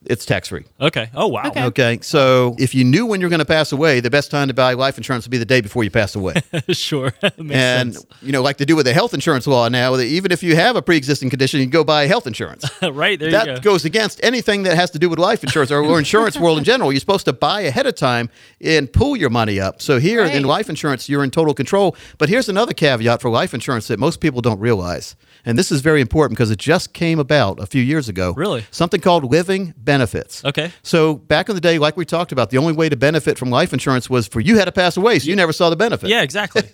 [0.09, 0.65] It's tax free.
[0.81, 1.11] okay.
[1.15, 1.47] Oh, wow.
[1.47, 1.65] Okay.
[1.65, 4.55] Okay, so if you knew when you're going to pass away, the best time to
[4.55, 6.35] buy life insurance would be the day before you pass away.
[6.71, 7.13] sure.
[7.37, 8.07] Makes and sense.
[8.23, 10.55] you know, like they do with the health insurance law now, that even if you
[10.55, 12.65] have a pre-existing condition, you can go buy health insurance.
[12.83, 13.19] right.
[13.19, 13.61] There that you go.
[13.61, 16.65] goes against anything that has to do with life insurance or, or insurance world in
[16.65, 16.93] general.
[16.93, 19.83] You're supposed to buy ahead of time and pull your money up.
[19.83, 21.97] So here in life insurance, you're in total control.
[22.19, 25.17] But here's another caveat for life insurance that most people don't realize.
[25.47, 28.35] And this is very important because it just came about a few years ago.
[28.37, 28.67] Really?
[28.73, 30.45] Something called living benefits.
[30.45, 30.73] Okay.
[30.83, 33.49] So back in the day, like we talked about, the only way to benefit from
[33.51, 36.11] life insurance was for you had to pass away, so you never saw the benefit.
[36.11, 36.63] Yeah, exactly.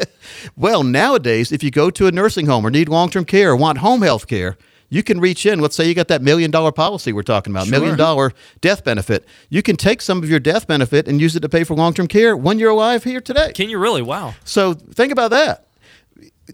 [0.57, 3.57] Well, nowadays, if you go to a nursing home or need long term care or
[3.57, 4.57] want home health care,
[4.89, 5.59] you can reach in.
[5.61, 9.25] Let's say you got that million dollar policy we're talking about, million dollar death benefit.
[9.49, 11.95] You can take some of your death benefit and use it to pay for long
[11.95, 13.53] term care when you're alive here today.
[13.53, 14.03] Can you really?
[14.03, 14.35] Wow.
[14.45, 15.67] So think about that.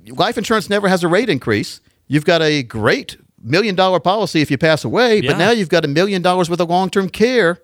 [0.06, 1.80] Life insurance never has a rate increase.
[2.08, 5.30] You've got a great million dollar policy if you pass away, Yeah.
[5.32, 7.60] but now you've got a million dollars worth of long term care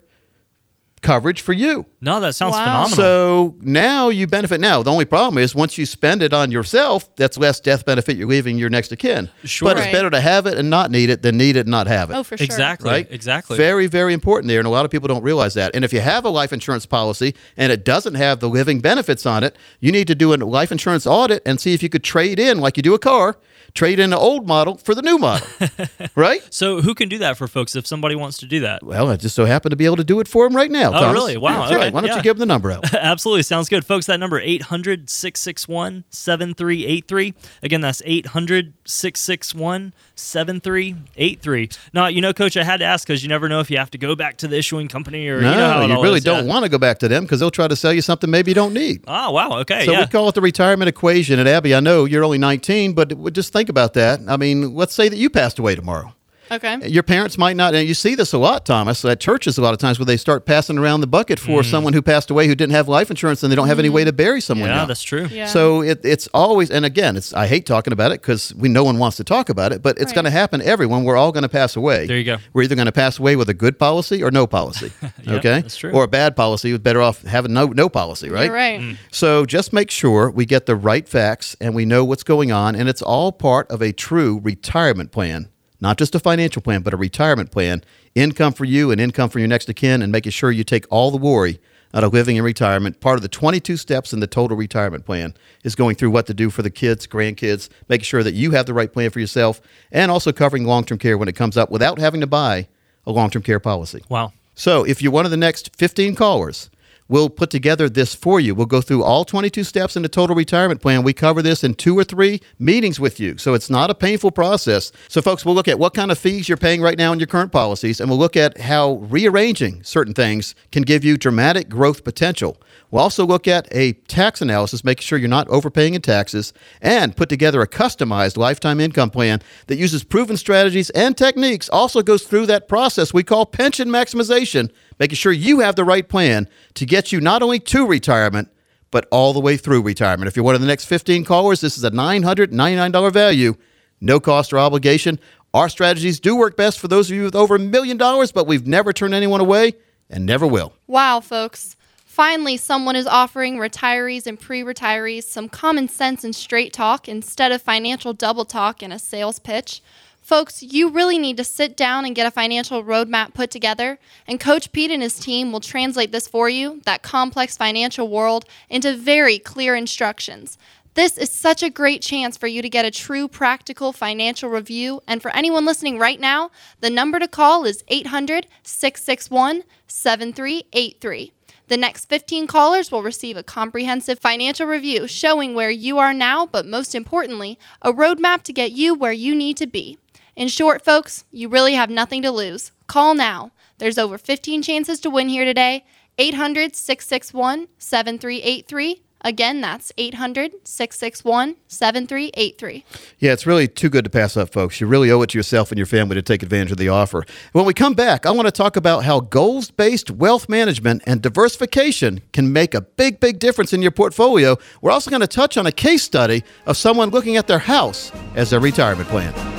[1.01, 1.85] coverage for you.
[2.01, 2.63] No, that sounds Wow.
[2.85, 2.95] phenomenal.
[2.95, 4.59] So now you benefit.
[4.59, 8.17] Now the only problem is once you spend it on yourself, that's less death benefit
[8.17, 9.29] you're leaving your next of kin.
[9.43, 9.69] Sure.
[9.69, 11.85] But it's better to have it and not need it than need it and not
[11.85, 12.15] have it.
[12.15, 12.45] Oh, for sure.
[12.45, 12.89] exactly.
[12.89, 13.07] Right?
[13.11, 13.55] Exactly.
[13.55, 14.59] Very, very important there.
[14.59, 15.75] And a lot of people don't realize that.
[15.75, 19.27] And if you have a life insurance policy and it doesn't have the living benefits
[19.27, 22.03] on it, you need to do a life insurance audit and see if you could
[22.03, 23.37] trade in, like you do a car,
[23.75, 25.47] trade in the old model for the new model.
[26.15, 26.41] right?
[26.49, 28.81] so, who can do that for folks if somebody wants to do that?
[28.81, 30.89] Well, I just so happen to be able to do it for them right now.
[30.89, 31.13] Oh, Thomas.
[31.13, 31.37] really?
[31.37, 31.93] Wow, That's right.
[31.93, 32.17] Why don't yeah.
[32.17, 32.93] you give them the number out?
[32.93, 33.43] Absolutely.
[33.43, 33.85] Sounds good.
[33.85, 37.33] Folks, that number 800 661 7383.
[37.61, 41.69] Again, that's 800 661 7383.
[41.93, 43.91] Now, you know, coach, I had to ask because you never know if you have
[43.91, 46.03] to go back to the issuing company or No, you know how it you all
[46.03, 46.51] really is, don't yeah.
[46.51, 48.55] want to go back to them because they'll try to sell you something maybe you
[48.55, 49.03] don't need.
[49.07, 49.59] Oh, wow.
[49.59, 49.85] Okay.
[49.85, 49.99] So yeah.
[50.01, 51.39] we call it the retirement equation.
[51.39, 54.21] And Abby, I know you're only 19, but just think about that.
[54.27, 56.14] I mean, let's say that you passed away tomorrow.
[56.51, 56.87] Okay.
[56.87, 59.73] Your parents might not, and you see this a lot, Thomas, at churches a lot
[59.73, 62.55] of times where they start passing around the bucket for someone who passed away who
[62.55, 64.69] didn't have life insurance and they don't have any way to bury someone.
[64.69, 64.85] yeah, now.
[64.85, 65.25] that's true.
[65.31, 65.47] Yeah.
[65.47, 68.83] So it, it's always, and again, it's I hate talking about it because we no
[68.83, 70.15] one wants to talk about it, but it's Right.
[70.15, 70.61] going to happen.
[70.61, 72.05] Everyone, we're all going to pass away.
[72.07, 72.37] There you go.
[72.53, 74.91] We're either going to pass away with a good policy or no policy.
[75.23, 75.91] Yeah, okay, that's true.
[75.91, 78.45] Or a bad policy, with better off having no no policy, right?
[78.45, 78.79] You're right.
[78.79, 78.97] Mm.
[79.11, 82.75] So just make sure we get the right facts and we know what's going on,
[82.75, 86.93] and it's all part of a true retirement plan, not just a financial plan, but
[86.93, 87.83] a retirement plan.
[88.13, 90.85] Income for you and income for your next of kin, and making sure you take
[90.89, 91.59] all the worry
[91.93, 92.99] out of living in retirement.
[92.99, 95.33] Part of the 22 steps in the total retirement plan
[95.63, 98.65] is going through what to do for the kids, grandkids, making sure that you have
[98.65, 99.61] the right plan for yourself,
[99.91, 102.67] and also covering long term care when it comes up without having to buy
[103.05, 104.03] a long term care policy.
[104.09, 104.33] Wow.
[104.55, 106.69] So if you're one of the next 15 callers,
[107.07, 108.55] We'll put together this for you.
[108.55, 111.03] We'll go through all 22 steps in the total retirement plan.
[111.03, 113.37] We cover this in two or three meetings with you.
[113.37, 114.91] So it's not a painful process.
[115.07, 117.27] So, folks, we'll look at what kind of fees you're paying right now in your
[117.27, 122.03] current policies, and we'll look at how rearranging certain things can give you dramatic growth
[122.03, 122.59] potential.
[122.89, 127.15] We'll also look at a tax analysis, making sure you're not overpaying in taxes, and
[127.15, 131.69] put together a customized lifetime income plan that uses proven strategies and techniques.
[131.69, 136.07] Also goes through that process we call pension maximization, making sure you have the right
[136.07, 138.49] plan to get you not only to retirement,
[138.91, 140.27] but all the way through retirement.
[140.27, 143.55] If you're one of the next 15 callers, this is a $999 value,
[143.99, 145.19] no cost or obligation.
[145.53, 148.47] Our strategies do work best for those of you with over a million dollars, but
[148.47, 149.73] we've never turned anyone away
[150.09, 150.73] and never will.
[150.87, 151.75] Wow, folks.
[152.05, 157.51] Finally, someone is offering retirees and pre retirees some common sense and straight talk instead
[157.51, 159.81] of financial double talk and a sales pitch.
[160.25, 164.39] Folks, you really need to sit down and get a financial roadmap put together, and
[164.39, 168.97] Coach Pete and his team will translate this for you, that complex financial world, into
[168.97, 170.57] very clear instructions.
[170.95, 175.03] This is such a great chance for you to get a true practical financial review.
[175.07, 176.49] And for anyone listening right now,
[176.79, 181.33] the number to call is 800 661 7383.
[181.67, 186.47] The next 15 callers will receive a comprehensive financial review showing where you are now,
[186.47, 189.99] but most importantly, a roadmap to get you where you need to be.
[190.35, 192.71] In short, folks, you really have nothing to lose.
[192.87, 193.51] Call now.
[193.77, 195.85] There's over 15 chances to win here today.
[196.17, 199.01] 800 661 7383.
[199.21, 202.83] Again, that's 800 661 7383.
[203.17, 204.79] Yeah, it's really too good to pass up, folks.
[204.81, 207.23] You really owe it to yourself and your family to take advantage of the offer.
[207.53, 211.21] When we come back, I want to talk about how goals based wealth management and
[211.21, 214.57] diversification can make a big, big difference in your portfolio.
[214.81, 218.11] We're also going to touch on a case study of someone looking at their house
[218.35, 219.54] as their retirement plan.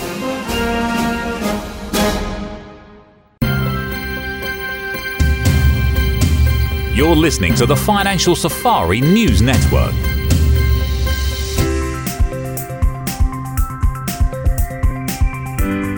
[6.97, 9.93] You're listening to the Financial Safari News Network.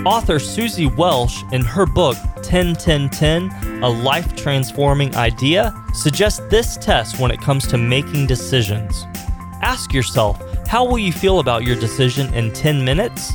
[0.05, 6.77] Author Suzy Welch, in her book 10 10 10 A Life Transforming Idea, suggests this
[6.77, 9.07] test when it comes to making decisions.
[9.63, 13.35] Ask yourself how will you feel about your decision in 10 minutes,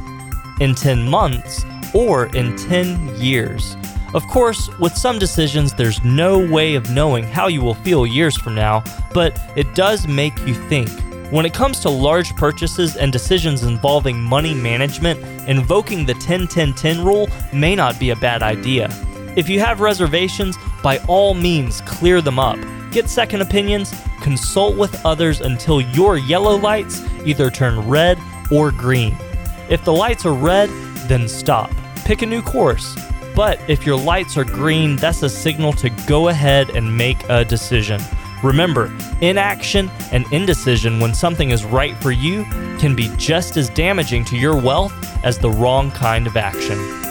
[0.59, 3.77] in 10 months, or in 10 years?
[4.13, 8.37] Of course, with some decisions, there's no way of knowing how you will feel years
[8.37, 10.89] from now, but it does make you think.
[11.31, 16.73] When it comes to large purchases and decisions involving money management, invoking the 10 10
[16.73, 18.87] 10 rule may not be a bad idea.
[19.35, 22.59] If you have reservations, by all means clear them up.
[22.91, 23.91] Get second opinions,
[24.21, 28.19] consult with others until your yellow lights either turn red
[28.51, 29.17] or green.
[29.69, 30.69] If the lights are red,
[31.07, 31.71] then stop.
[32.05, 32.95] Pick a new course.
[33.35, 37.43] But if your lights are green, that's a signal to go ahead and make a
[37.43, 37.99] decision.
[38.43, 42.43] Remember, inaction and indecision when something is right for you
[42.77, 47.03] can be just as damaging to your wealth as the wrong kind of action.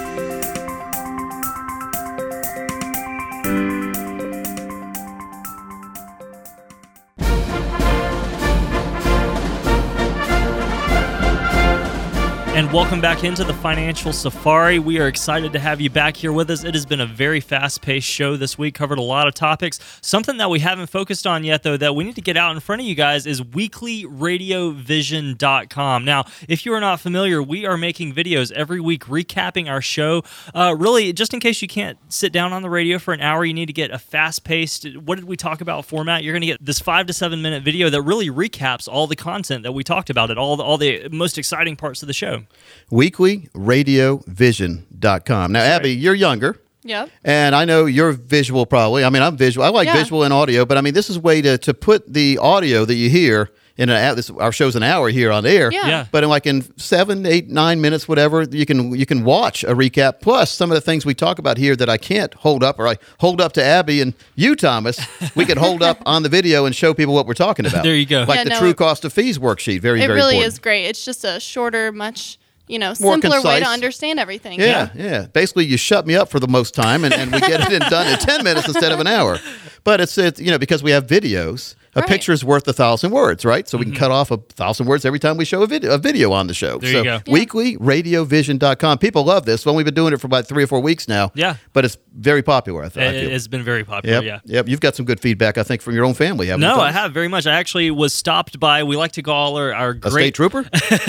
[12.92, 14.78] Welcome back into the Financial Safari.
[14.78, 16.62] We are excited to have you back here with us.
[16.62, 19.78] It has been a very fast paced show this week, covered a lot of topics.
[20.02, 22.60] Something that we haven't focused on yet, though, that we need to get out in
[22.60, 26.04] front of you guys is weeklyradiovision.com.
[26.04, 30.22] Now, if you are not familiar, we are making videos every week recapping our show.
[30.54, 33.42] Uh, really, just in case you can't sit down on the radio for an hour,
[33.42, 36.24] you need to get a fast paced, what did we talk about format?
[36.24, 39.16] You're going to get this five to seven minute video that really recaps all the
[39.16, 42.12] content that we talked about, it all the, all the most exciting parts of the
[42.12, 42.42] show.
[42.90, 45.52] weeklyradiovision.com.
[45.52, 46.58] Now, Abby, you're younger.
[46.84, 47.10] Yep.
[47.24, 49.04] And I know you're visual probably.
[49.04, 49.64] I mean, I'm visual.
[49.64, 49.94] I like Yeah.
[49.96, 52.84] visual and audio, but I mean, this is a way to, to put the audio
[52.84, 54.16] that you hear in an hour.
[54.16, 55.70] This, our show's an hour here on air.
[55.70, 55.86] Yeah.
[55.86, 56.06] Yeah.
[56.10, 59.76] But in like in seven, eight, nine minutes, whatever, you can you can watch a
[59.76, 60.20] recap.
[60.20, 62.88] Plus some of the things we talk about here that I can't hold up, or
[62.88, 64.98] I hold up to Abby and you, Thomas.
[65.36, 67.84] We can hold up on the video and show people what we're talking about.
[67.92, 68.24] There you go.
[68.26, 69.78] Like Yeah, the no, true it- cost of fees worksheet.
[69.80, 70.52] Very It very really important.
[70.52, 70.86] is great.
[70.86, 72.38] It's just a shorter, much,
[72.72, 74.58] you know, More simpler way to understand everything.
[74.58, 75.26] Yeah, yeah.
[75.26, 77.80] Basically, you shut me up for the most time, and, and we get it in
[77.90, 79.38] done in ten minutes instead of an hour.
[79.84, 82.08] But it's it's you know because we have videos, A Right.
[82.08, 83.68] picture is worth a thousand words, right?
[83.68, 85.98] So we can cut off a thousand words every time we show a video, a
[85.98, 86.78] video on the show.
[86.78, 87.10] There so you go.
[87.10, 87.20] Yeah.
[87.26, 88.96] weeklyradiovision.com.
[88.98, 89.66] People love this.
[89.66, 91.32] Well, we've been doing it for about three or four weeks now.
[91.34, 91.56] Yeah.
[91.74, 93.14] But it's very popular, I, think.
[93.14, 94.22] It, has been very popular.
[94.22, 94.42] Yep.
[94.46, 94.54] Yeah.
[94.56, 94.68] Yep.
[94.68, 96.68] You've got some good feedback, I think, from your own family, haven't you?
[96.68, 97.46] No, I have very much.
[97.46, 98.84] I actually was stopped by.
[98.84, 100.64] We like to call our our A great state trooper?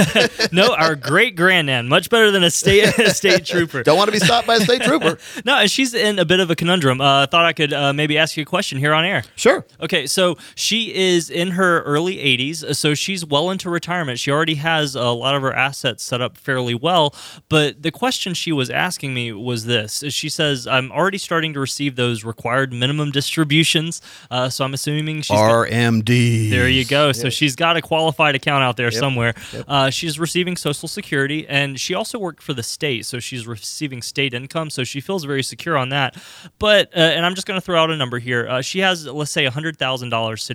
[0.52, 1.88] no, our great grandnan.
[1.88, 3.84] Much better than a state a state trooper.
[3.84, 5.18] Don't want to be stopped by a state trooper.
[5.46, 7.00] No, and she's in a bit of a conundrum.
[7.00, 9.24] Uh, thought I could uh, maybe ask you a question here on air.
[9.36, 9.66] Sure.
[9.80, 14.20] Okay, so she is in her early 80s, uh, so she's well into retirement.
[14.20, 17.14] She already has a lot of her assets set up fairly well.
[17.50, 21.60] But the question she was asking me was this: She says, "I'm already starting to
[21.60, 24.02] receive those required minimum distributions,
[24.32, 26.50] uh, so I'm assuming she's got- RMD.
[26.50, 27.12] there you go.
[27.12, 29.34] So she's got a qualified account out there somewhere.
[29.68, 34.02] Uh, she's receiving Social Security, and she also worked for the state, so she's receiving
[34.02, 34.70] state income.
[34.70, 36.16] So she feels very secure on that.
[36.60, 38.48] But uh, and I'm just going to throw out a number here.
[38.48, 40.10] Uh, she has, let's say, hundred thousand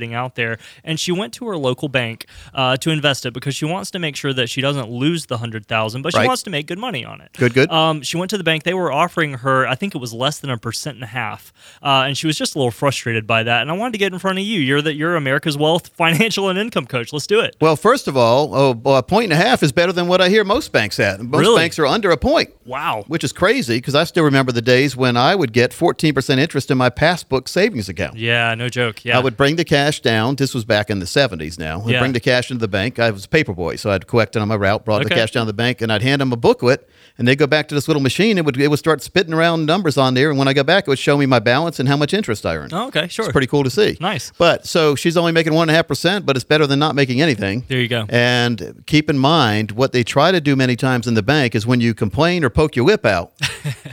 [0.09, 3.55] sitting out there, and she went to her local bank uh, to invest it because
[3.55, 6.27] she wants to make sure that she doesn't lose the hundred thousand, but she Right.
[6.27, 7.31] wants to make good money on it.
[7.37, 7.71] Good, good.
[7.71, 8.63] Um, she went to the bank.
[8.65, 11.53] They were offering her, I think it was less than a percent and a half,
[11.83, 13.63] uh, and she was just a little frustrated by that.
[13.63, 14.61] And I wanted to get in front of you.
[14.61, 17.13] You're that you're America's wealth, financial, and income coach.
[17.13, 17.57] Let's do it.
[17.61, 20.29] Well, first of all, oh, a point and a half is better than what I
[20.29, 21.21] hear most banks at.
[21.21, 21.57] Most Really?
[21.61, 22.51] banks are under a point.
[22.65, 23.05] Wow.
[23.07, 26.71] Which is crazy because I still remember the days when I would get 14% interest
[26.71, 28.17] in my passbook savings account.
[28.17, 29.05] Yeah, no joke.
[29.05, 29.19] Yeah.
[29.19, 30.37] I would bring the cash down.
[30.37, 31.83] This was back in the 70s now.
[31.83, 32.01] I'd Yeah.
[32.01, 32.99] bring the cash into the bank.
[32.99, 35.33] I was a paper boy, so I'd collect it on my route, brought the cash
[35.33, 37.75] down to the bank, and I'd hand them a booklet, and they'd go back to
[37.75, 38.39] this little machine.
[38.39, 40.85] It would, it would start spitting around numbers on there, and when I got back,
[40.87, 42.73] it would show me my balance and how much interest I earned.
[42.73, 43.25] Oh, okay, sure.
[43.27, 43.97] It's pretty cool to see.
[44.01, 44.33] Nice.
[44.39, 46.95] But so she's only making one and a half percent, but it's better than not
[46.95, 47.65] making anything.
[47.69, 48.07] There you go.
[48.09, 51.67] And keep in mind what they try to do many times in the bank is
[51.67, 53.33] when you complain or poke your whip out,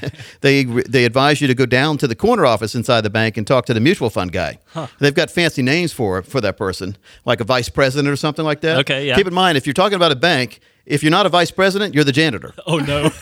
[0.42, 3.46] they they advise you to go down to the corner office inside the bank and
[3.48, 4.60] talk to the mutual fund guy.
[5.00, 8.62] They've got fancy names for for that person, like a vice president or something like
[8.62, 8.78] that.
[8.80, 9.16] Okay, yeah.
[9.16, 11.94] Keep in mind if you're talking about a bank, if you're not a vice president,
[11.94, 12.54] you're the janitor.
[12.68, 13.10] oh no.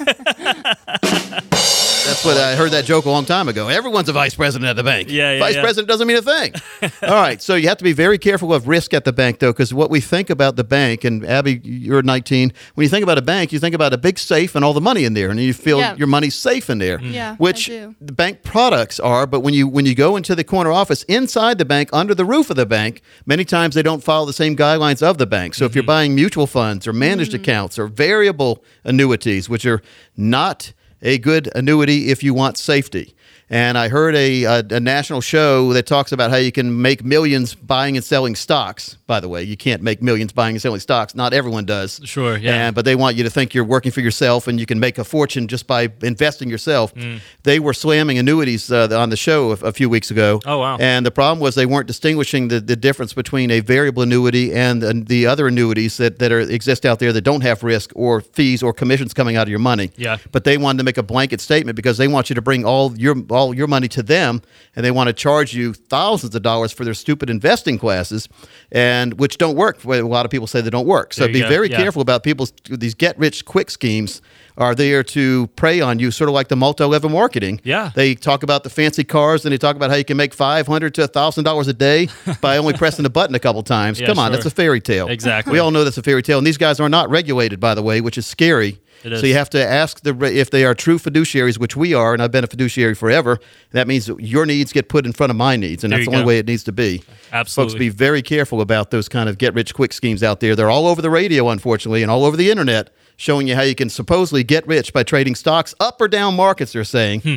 [2.06, 3.70] That's what I heard that joke a long time ago.
[3.70, 5.10] Everyone's a vice president at the bank.
[5.10, 5.62] Yeah, yeah, Vice yeah.
[5.62, 6.54] president doesn't mean a thing.
[7.02, 7.42] All right.
[7.42, 9.90] So you have to be very careful of risk at the bank, though, because what
[9.90, 12.52] we think about the bank, and Abby, you're 19.
[12.76, 14.82] When you think about a bank, you think about a big safe and all the
[14.82, 15.96] money in there, and you feel Yeah.
[15.96, 16.98] your money's safe in there.
[17.00, 17.14] Mm.
[17.14, 17.96] Yeah, I Which do.
[18.02, 21.58] the bank products are, but when you when you go into the corner office inside
[21.58, 24.58] the bank, under the roof of the bank, many times they don't follow the same
[24.58, 25.56] guidelines of the bank.
[25.56, 25.78] So if Mm-hmm.
[25.78, 29.82] you're buying mutual funds or managed accounts or variable annuities, which are
[30.18, 33.14] not a good annuity if you want safety.
[33.54, 37.04] And I heard a, a, a national show that talks about how you can make
[37.04, 38.96] millions buying and selling stocks.
[39.06, 41.14] By the way, you can't make millions buying and selling stocks.
[41.14, 42.02] Not everyone does.
[42.04, 42.66] Sure, yeah.
[42.66, 44.98] And, but they want you to think you're working for yourself and you can make
[44.98, 46.96] a fortune just by investing yourself.
[46.96, 47.20] Mm.
[47.44, 50.42] They were slamming annuities uh, on the show a, a few weeks ago.
[50.48, 50.78] Oh, wow.
[50.80, 54.82] And the problem was they weren't distinguishing the, the difference between a variable annuity and
[54.82, 58.22] the, the other annuities that, that are, exist out there that don't have risk or
[58.22, 59.92] fees or commissions coming out of your money.
[59.96, 60.18] Yeah.
[60.32, 62.98] But they wanted to make a blanket statement because they want you to bring all
[62.98, 64.42] your all your money to them,
[64.76, 68.30] and they want to charge you thousands of dollars for their stupid investing classes,
[68.72, 69.84] and which don't work.
[69.84, 71.14] A lot of people say they don't work.
[71.14, 71.50] So be go.
[71.50, 71.78] very Yeah.
[71.78, 74.22] careful about people's these get rich quick schemes.
[74.56, 77.60] Are there to prey on you, sort of like the multi-level marketing?
[77.64, 77.90] Yeah.
[77.96, 80.68] They talk about the fancy cars, and they talk about how you can make five
[80.68, 82.08] hundred to thousand dollars a day
[82.42, 84.00] by only pressing a button a couple times.
[84.00, 84.36] Yeah, Come on, sure.
[84.36, 85.08] that's a fairy tale.
[85.08, 85.54] Exactly.
[85.54, 87.82] We all know that's a fairy tale, and these guys are not regulated, by the
[87.82, 88.80] way, which is scary.
[89.04, 92.22] So you have to ask the if they are true fiduciaries, which we are, and
[92.22, 93.40] I've been a fiduciary forever.
[93.72, 96.10] That means that your needs get put in front of my needs, and There that's
[96.10, 97.04] the only way it needs to be.
[97.32, 97.74] Absolutely.
[97.74, 100.56] Folks, be very careful about those kind of get rich quick schemes out there.
[100.56, 103.76] They're all over the radio, unfortunately, and all over the internet, showing you how you
[103.76, 106.74] can supposedly get rich by trading stocks up or down markets.
[106.74, 107.22] They're saying.
[107.22, 107.36] Hmm.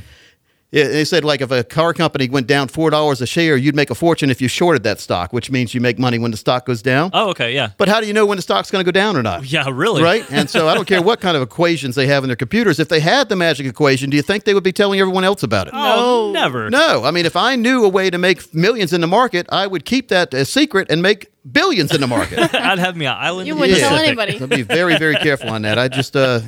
[0.72, 3.76] Yeah, They said like if a car company went down four dollars a share, you'd
[3.76, 6.36] make a fortune if you shorted that stock, which means you make money when the
[6.36, 7.10] stock goes down.
[7.12, 7.70] Oh, okay, yeah.
[7.78, 9.44] But how do you know when the stock's going to go down or not?
[9.50, 10.02] Yeah, really.
[10.02, 10.24] Right?
[10.30, 12.80] And so I don't care what kind of equations they have in their computers.
[12.80, 15.42] If they had the magic equation, do you think they would be telling everyone else
[15.44, 15.72] about it?
[15.74, 16.68] Oh, never.
[16.68, 17.04] No.
[17.04, 19.84] I mean, if I knew a way to make millions in the market, I would
[19.84, 22.38] keep that a secret and make billions in the market.
[22.54, 23.46] I'd have me an island.
[23.46, 24.08] You wouldn't tell Pacific.
[24.08, 24.38] anybody.
[24.38, 25.78] So be very, very careful on that.
[25.78, 26.40] I just, uh,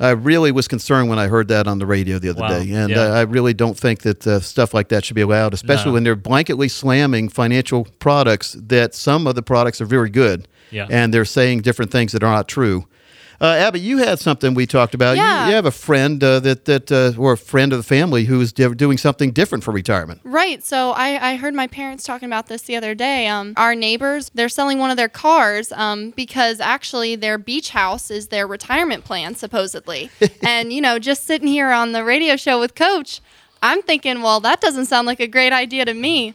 [0.00, 2.48] I really was concerned when I heard that on the radio the other Wow.
[2.48, 3.02] day, and Yeah.
[3.02, 5.92] uh, I really don't think that uh, stuff like that should be allowed, especially No.
[5.94, 8.56] when they're blanketly slamming financial products.
[8.58, 10.86] That some of the products are very good, Yeah.
[10.90, 12.86] and they're saying different things that are not true.
[13.42, 15.16] Uh, Abby, you had something we talked about.
[15.16, 15.48] You- Yeah.
[15.48, 18.40] You, have a friend uh, that that uh, or a friend of the family who
[18.40, 20.20] is di- doing something different for retirement.
[20.22, 20.62] Right.
[20.64, 23.26] So I, I heard my parents talking about this the other day.
[23.26, 28.10] Um, our neighbors, they're selling one of their cars um, because actually their beach house
[28.12, 30.08] is their retirement plan, supposedly.
[30.42, 33.20] and, you know, just sitting here on the radio show with Coach,
[33.60, 36.34] I'm thinking, well, that doesn't sound like a great idea to me.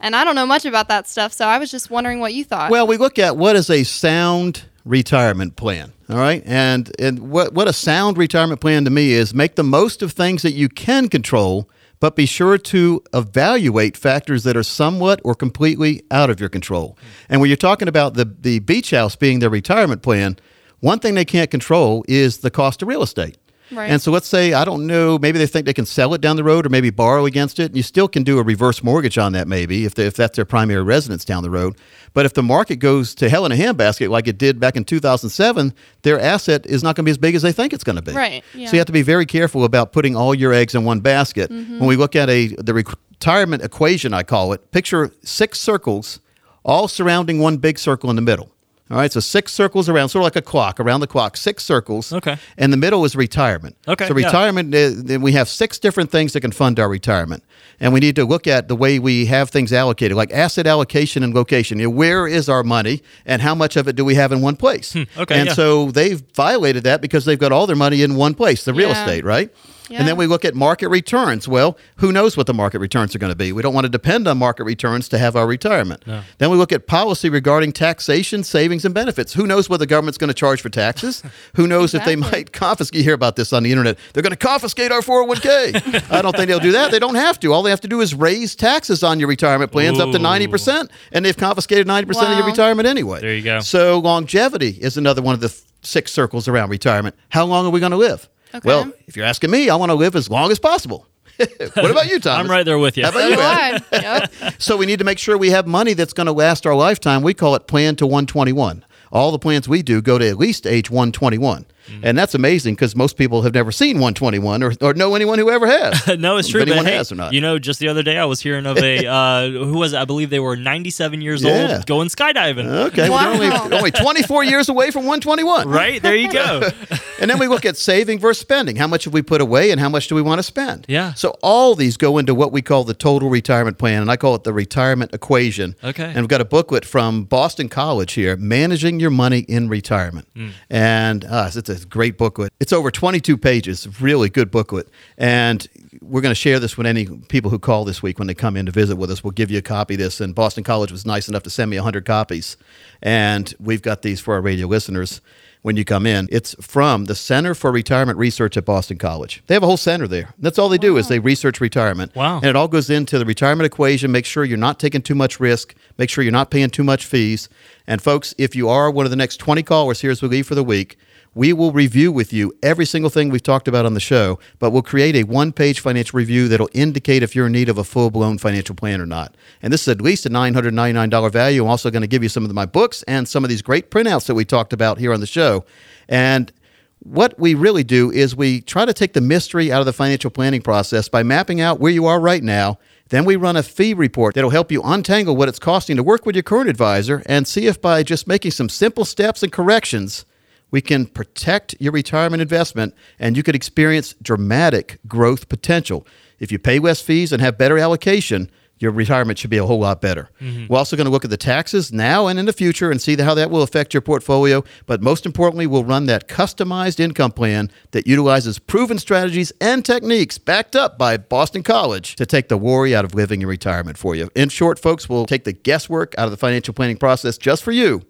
[0.00, 2.44] And I don't know much about that stuff, so I was just wondering what you
[2.44, 2.70] thought.
[2.70, 5.92] Well, we look at what is a sound retirement plan.
[6.08, 6.42] All right.
[6.44, 10.12] And and what what a sound retirement plan to me is make the most of
[10.12, 11.68] things that you can control,
[12.00, 16.98] but be sure to evaluate factors that are somewhat or completely out of your control.
[17.28, 20.38] And when you're talking about the the beach house being their retirement plan,
[20.80, 23.38] one thing they can't control is the cost of real estate.
[23.74, 23.90] Right.
[23.90, 26.36] And so let's say, I don't know, maybe they think they can sell it down
[26.36, 27.66] the road or maybe borrow against it.
[27.66, 30.36] And You still can do a reverse mortgage on that, maybe, if, they, if that's
[30.36, 31.76] their primary residence down the road.
[32.12, 34.84] But if the market goes to hell in a handbasket like it did back in
[34.84, 37.96] 2007, their asset is not going to be as big as they think it's going
[37.96, 38.12] to be.
[38.12, 38.68] Right, yeah.
[38.68, 41.50] So you have to be very careful about putting all your eggs in one basket.
[41.50, 41.80] Mm-hmm.
[41.80, 46.20] When we look at a the retirement equation, I call it, picture six circles
[46.64, 48.50] all surrounding one big circle in the middle.
[48.90, 51.64] All right, so six circles around, sort of like a clock, around the clock, six
[51.64, 52.12] circles.
[52.12, 52.36] Okay.
[52.58, 53.76] And the middle is retirement.
[53.88, 54.26] Okay, So yeah.
[54.26, 57.42] retirement, uh, then we have six different things that can fund our retirement.
[57.80, 61.22] And we need to look at the way we have things allocated, like asset allocation
[61.22, 61.78] and location.
[61.78, 64.42] You know, where is our money and how much of it do we have in
[64.42, 64.92] one place?
[64.92, 65.54] Hmm, okay, And yeah.
[65.54, 68.90] so they've violated that because they've got all their money in one place, the real
[68.90, 69.02] Yeah.
[69.02, 69.50] estate, right?
[69.88, 69.98] Yeah.
[69.98, 71.46] And then we look at market returns.
[71.46, 73.52] Well, who knows what the market returns are going to be?
[73.52, 76.04] We don't want to depend on market returns to have our retirement.
[76.38, 79.34] Then we look at policy regarding taxation, savings, and benefits.
[79.34, 81.22] Who knows what the government's going to charge for taxes?
[81.56, 82.98] who knows if they might confiscate?
[82.98, 83.98] You hear about this on the internet.
[84.12, 86.10] They're going to confiscate our 401k.
[86.10, 86.90] I don't think they'll do that.
[86.90, 87.52] They don't have to.
[87.52, 90.90] All they have to do is raise taxes on your retirement plans up to 90%,
[91.12, 93.20] and they've confiscated 90% of your retirement anyway.
[93.20, 93.60] There you go.
[93.60, 97.14] So longevity is another one of the th- six circles around retirement.
[97.28, 98.28] How long are we going to live?
[98.54, 98.68] Okay.
[98.68, 101.06] Well, if you're asking me, I want to live as long as possible.
[101.36, 102.40] what about you, Tom?
[102.40, 103.02] I'm right there with you.
[103.02, 104.54] How about you, do Yep.
[104.60, 107.22] So we need to make sure we have money that's going to last our lifetime.
[107.22, 108.84] We call it Plan to 121.
[109.10, 111.66] All the plans we do go to at least age 121.
[111.88, 112.00] Mm.
[112.02, 115.50] And that's amazing because most people have never seen 121 or, or know anyone who
[115.50, 116.06] ever has.
[116.18, 116.60] no, it's If true.
[116.62, 117.32] But anyone hey, has or not.
[117.32, 119.98] you know, just the other day I was hearing of a uh, who was it?
[119.98, 121.74] I believe they were 97 years Yeah.
[121.76, 122.66] old going skydiving.
[122.66, 125.68] Okay, well, they're only, only 24 years away from 121.
[125.68, 126.62] Right there, you go.
[127.20, 128.74] And then we look at saving versus spending.
[128.76, 130.84] How much have we put away and how much do we want to spend?
[130.88, 131.14] Yeah.
[131.14, 134.34] So all these go into what we call the total retirement plan, and I call
[134.34, 135.76] it the retirement equation.
[135.82, 136.04] Okay.
[136.04, 140.26] And we've got a booklet from Boston College here, Managing Your Money in Retirement.
[140.34, 140.48] Hmm.
[140.68, 142.52] And uh, it's a great booklet.
[142.60, 144.88] It's over 22 pages, really good booklet.
[145.18, 145.66] And
[146.00, 148.56] we're going to share this with any people who call this week when they come
[148.56, 149.24] in to visit with us.
[149.24, 150.20] We'll give you a copy of this.
[150.20, 152.56] And Boston College was nice enough to send me 100 copies.
[153.02, 155.20] And we've got these for our radio listeners
[155.64, 156.28] when you come in.
[156.30, 159.42] It's from the Center for Retirement Research at Boston College.
[159.46, 160.34] They have a whole center there.
[160.38, 162.14] That's all they do is they research retirement.
[162.14, 162.36] Wow.
[162.36, 164.12] And it all goes into the retirement equation.
[164.12, 165.74] Make sure you're not taking too much risk.
[165.96, 167.48] Make sure you're not paying too much fees.
[167.86, 170.46] And folks, if you are one of the next 20 callers here as we leave
[170.46, 170.98] for the week,
[171.34, 174.70] we will review with you every single thing we've talked about on the show, but
[174.70, 177.84] we'll create a one page financial review that'll indicate if you're in need of a
[177.84, 179.36] full blown financial plan or not.
[179.62, 181.62] And this is at least a $999 value.
[181.64, 183.90] I'm also going to give you some of my books and some of these great
[183.90, 185.64] printouts that we talked about here on the show.
[186.08, 186.52] And
[187.00, 190.30] what we really do is we try to take the mystery out of the financial
[190.30, 192.78] planning process by mapping out where you are right now.
[193.10, 196.24] Then we run a fee report that'll help you untangle what it's costing to work
[196.24, 200.24] with your current advisor and see if by just making some simple steps and corrections,
[200.70, 206.06] we can protect your retirement investment and you could experience dramatic growth potential.
[206.38, 209.78] If you pay less fees and have better allocation, your retirement should be a whole
[209.78, 210.30] lot better.
[210.40, 210.66] Mm-hmm.
[210.68, 213.16] We're also going to look at the taxes now and in the future and see
[213.16, 214.64] how that will affect your portfolio.
[214.86, 220.38] But most importantly, we'll run that customized income plan that utilizes proven strategies and techniques
[220.38, 224.14] backed up by Boston College to take the worry out of living your retirement for
[224.14, 224.28] you.
[224.34, 227.72] In short, folks, we'll take the guesswork out of the financial planning process just for
[227.72, 228.02] you.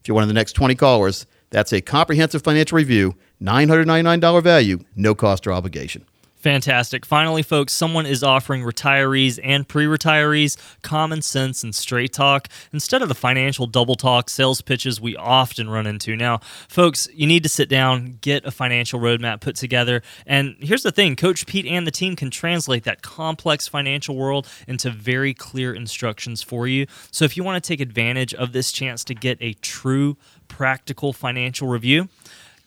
[0.00, 4.80] If you're one of the next 20 callers, that's a comprehensive financial review, $999 value,
[4.96, 6.04] no cost or obligation.
[6.48, 7.04] Fantastic.
[7.04, 13.02] Finally, folks, someone is offering retirees and pre retirees common sense and straight talk instead
[13.02, 16.16] of the financial double talk sales pitches we often run into.
[16.16, 20.00] Now, folks, you need to sit down, get a financial roadmap put together.
[20.26, 24.48] And here's the thing Coach Pete and the team can translate that complex financial world
[24.66, 26.86] into very clear instructions for you.
[27.10, 30.16] So if you want to take advantage of this chance to get a true
[30.48, 32.08] practical financial review,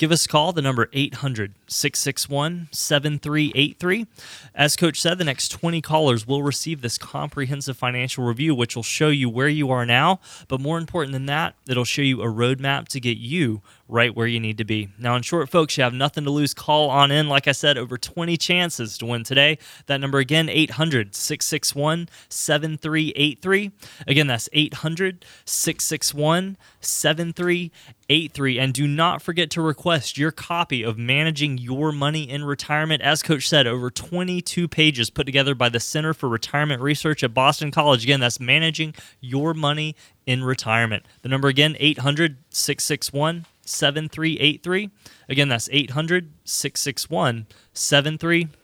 [0.02, 0.52] give us a call.
[0.52, 4.08] The number 800 661 7383.
[4.56, 8.82] As Coach said, the next 20 callers will receive this comprehensive financial review, which will
[8.82, 10.20] show you where you are now.
[10.48, 14.26] But more important than that, it'll show you a roadmap to get you right where
[14.26, 14.90] you need to be.
[14.98, 16.56] Now, in short, folks, you have nothing to lose.
[16.56, 17.28] Call on in.
[17.28, 19.60] Like I said, over 20 chances to win today.
[19.86, 23.72] That number again, 800 661 7383.
[24.08, 28.60] Again, that's 800 661 7383.
[28.60, 33.02] And do not forget to request your copy of Managing Your Money in Retirement.
[33.02, 37.34] As Coach said, over 22 pages put together by the Center for Retirement Research at
[37.34, 38.04] Boston College.
[38.04, 41.06] Again, that's Managing Your Money in Retirement.
[41.22, 44.90] The number again, 800 661 7383.
[45.30, 48.61] Again, that's 800 661 7383.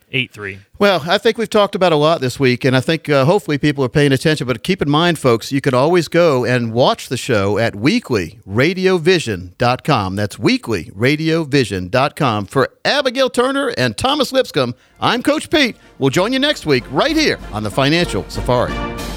[0.80, 3.58] Well, I think we've talked about a lot this week, and I think uh, hopefully
[3.58, 4.47] people are paying attention.
[4.47, 10.16] But keep in mind, folks, you can always go and watch the show at weeklyradiovision.com.
[10.16, 12.45] That's weeklyradiovision.com.
[12.45, 15.76] For Abigail Turner and Thomas Lipscomb, I'm Coach Pete.
[15.99, 19.16] We'll join you next week right here on the Financial Safari.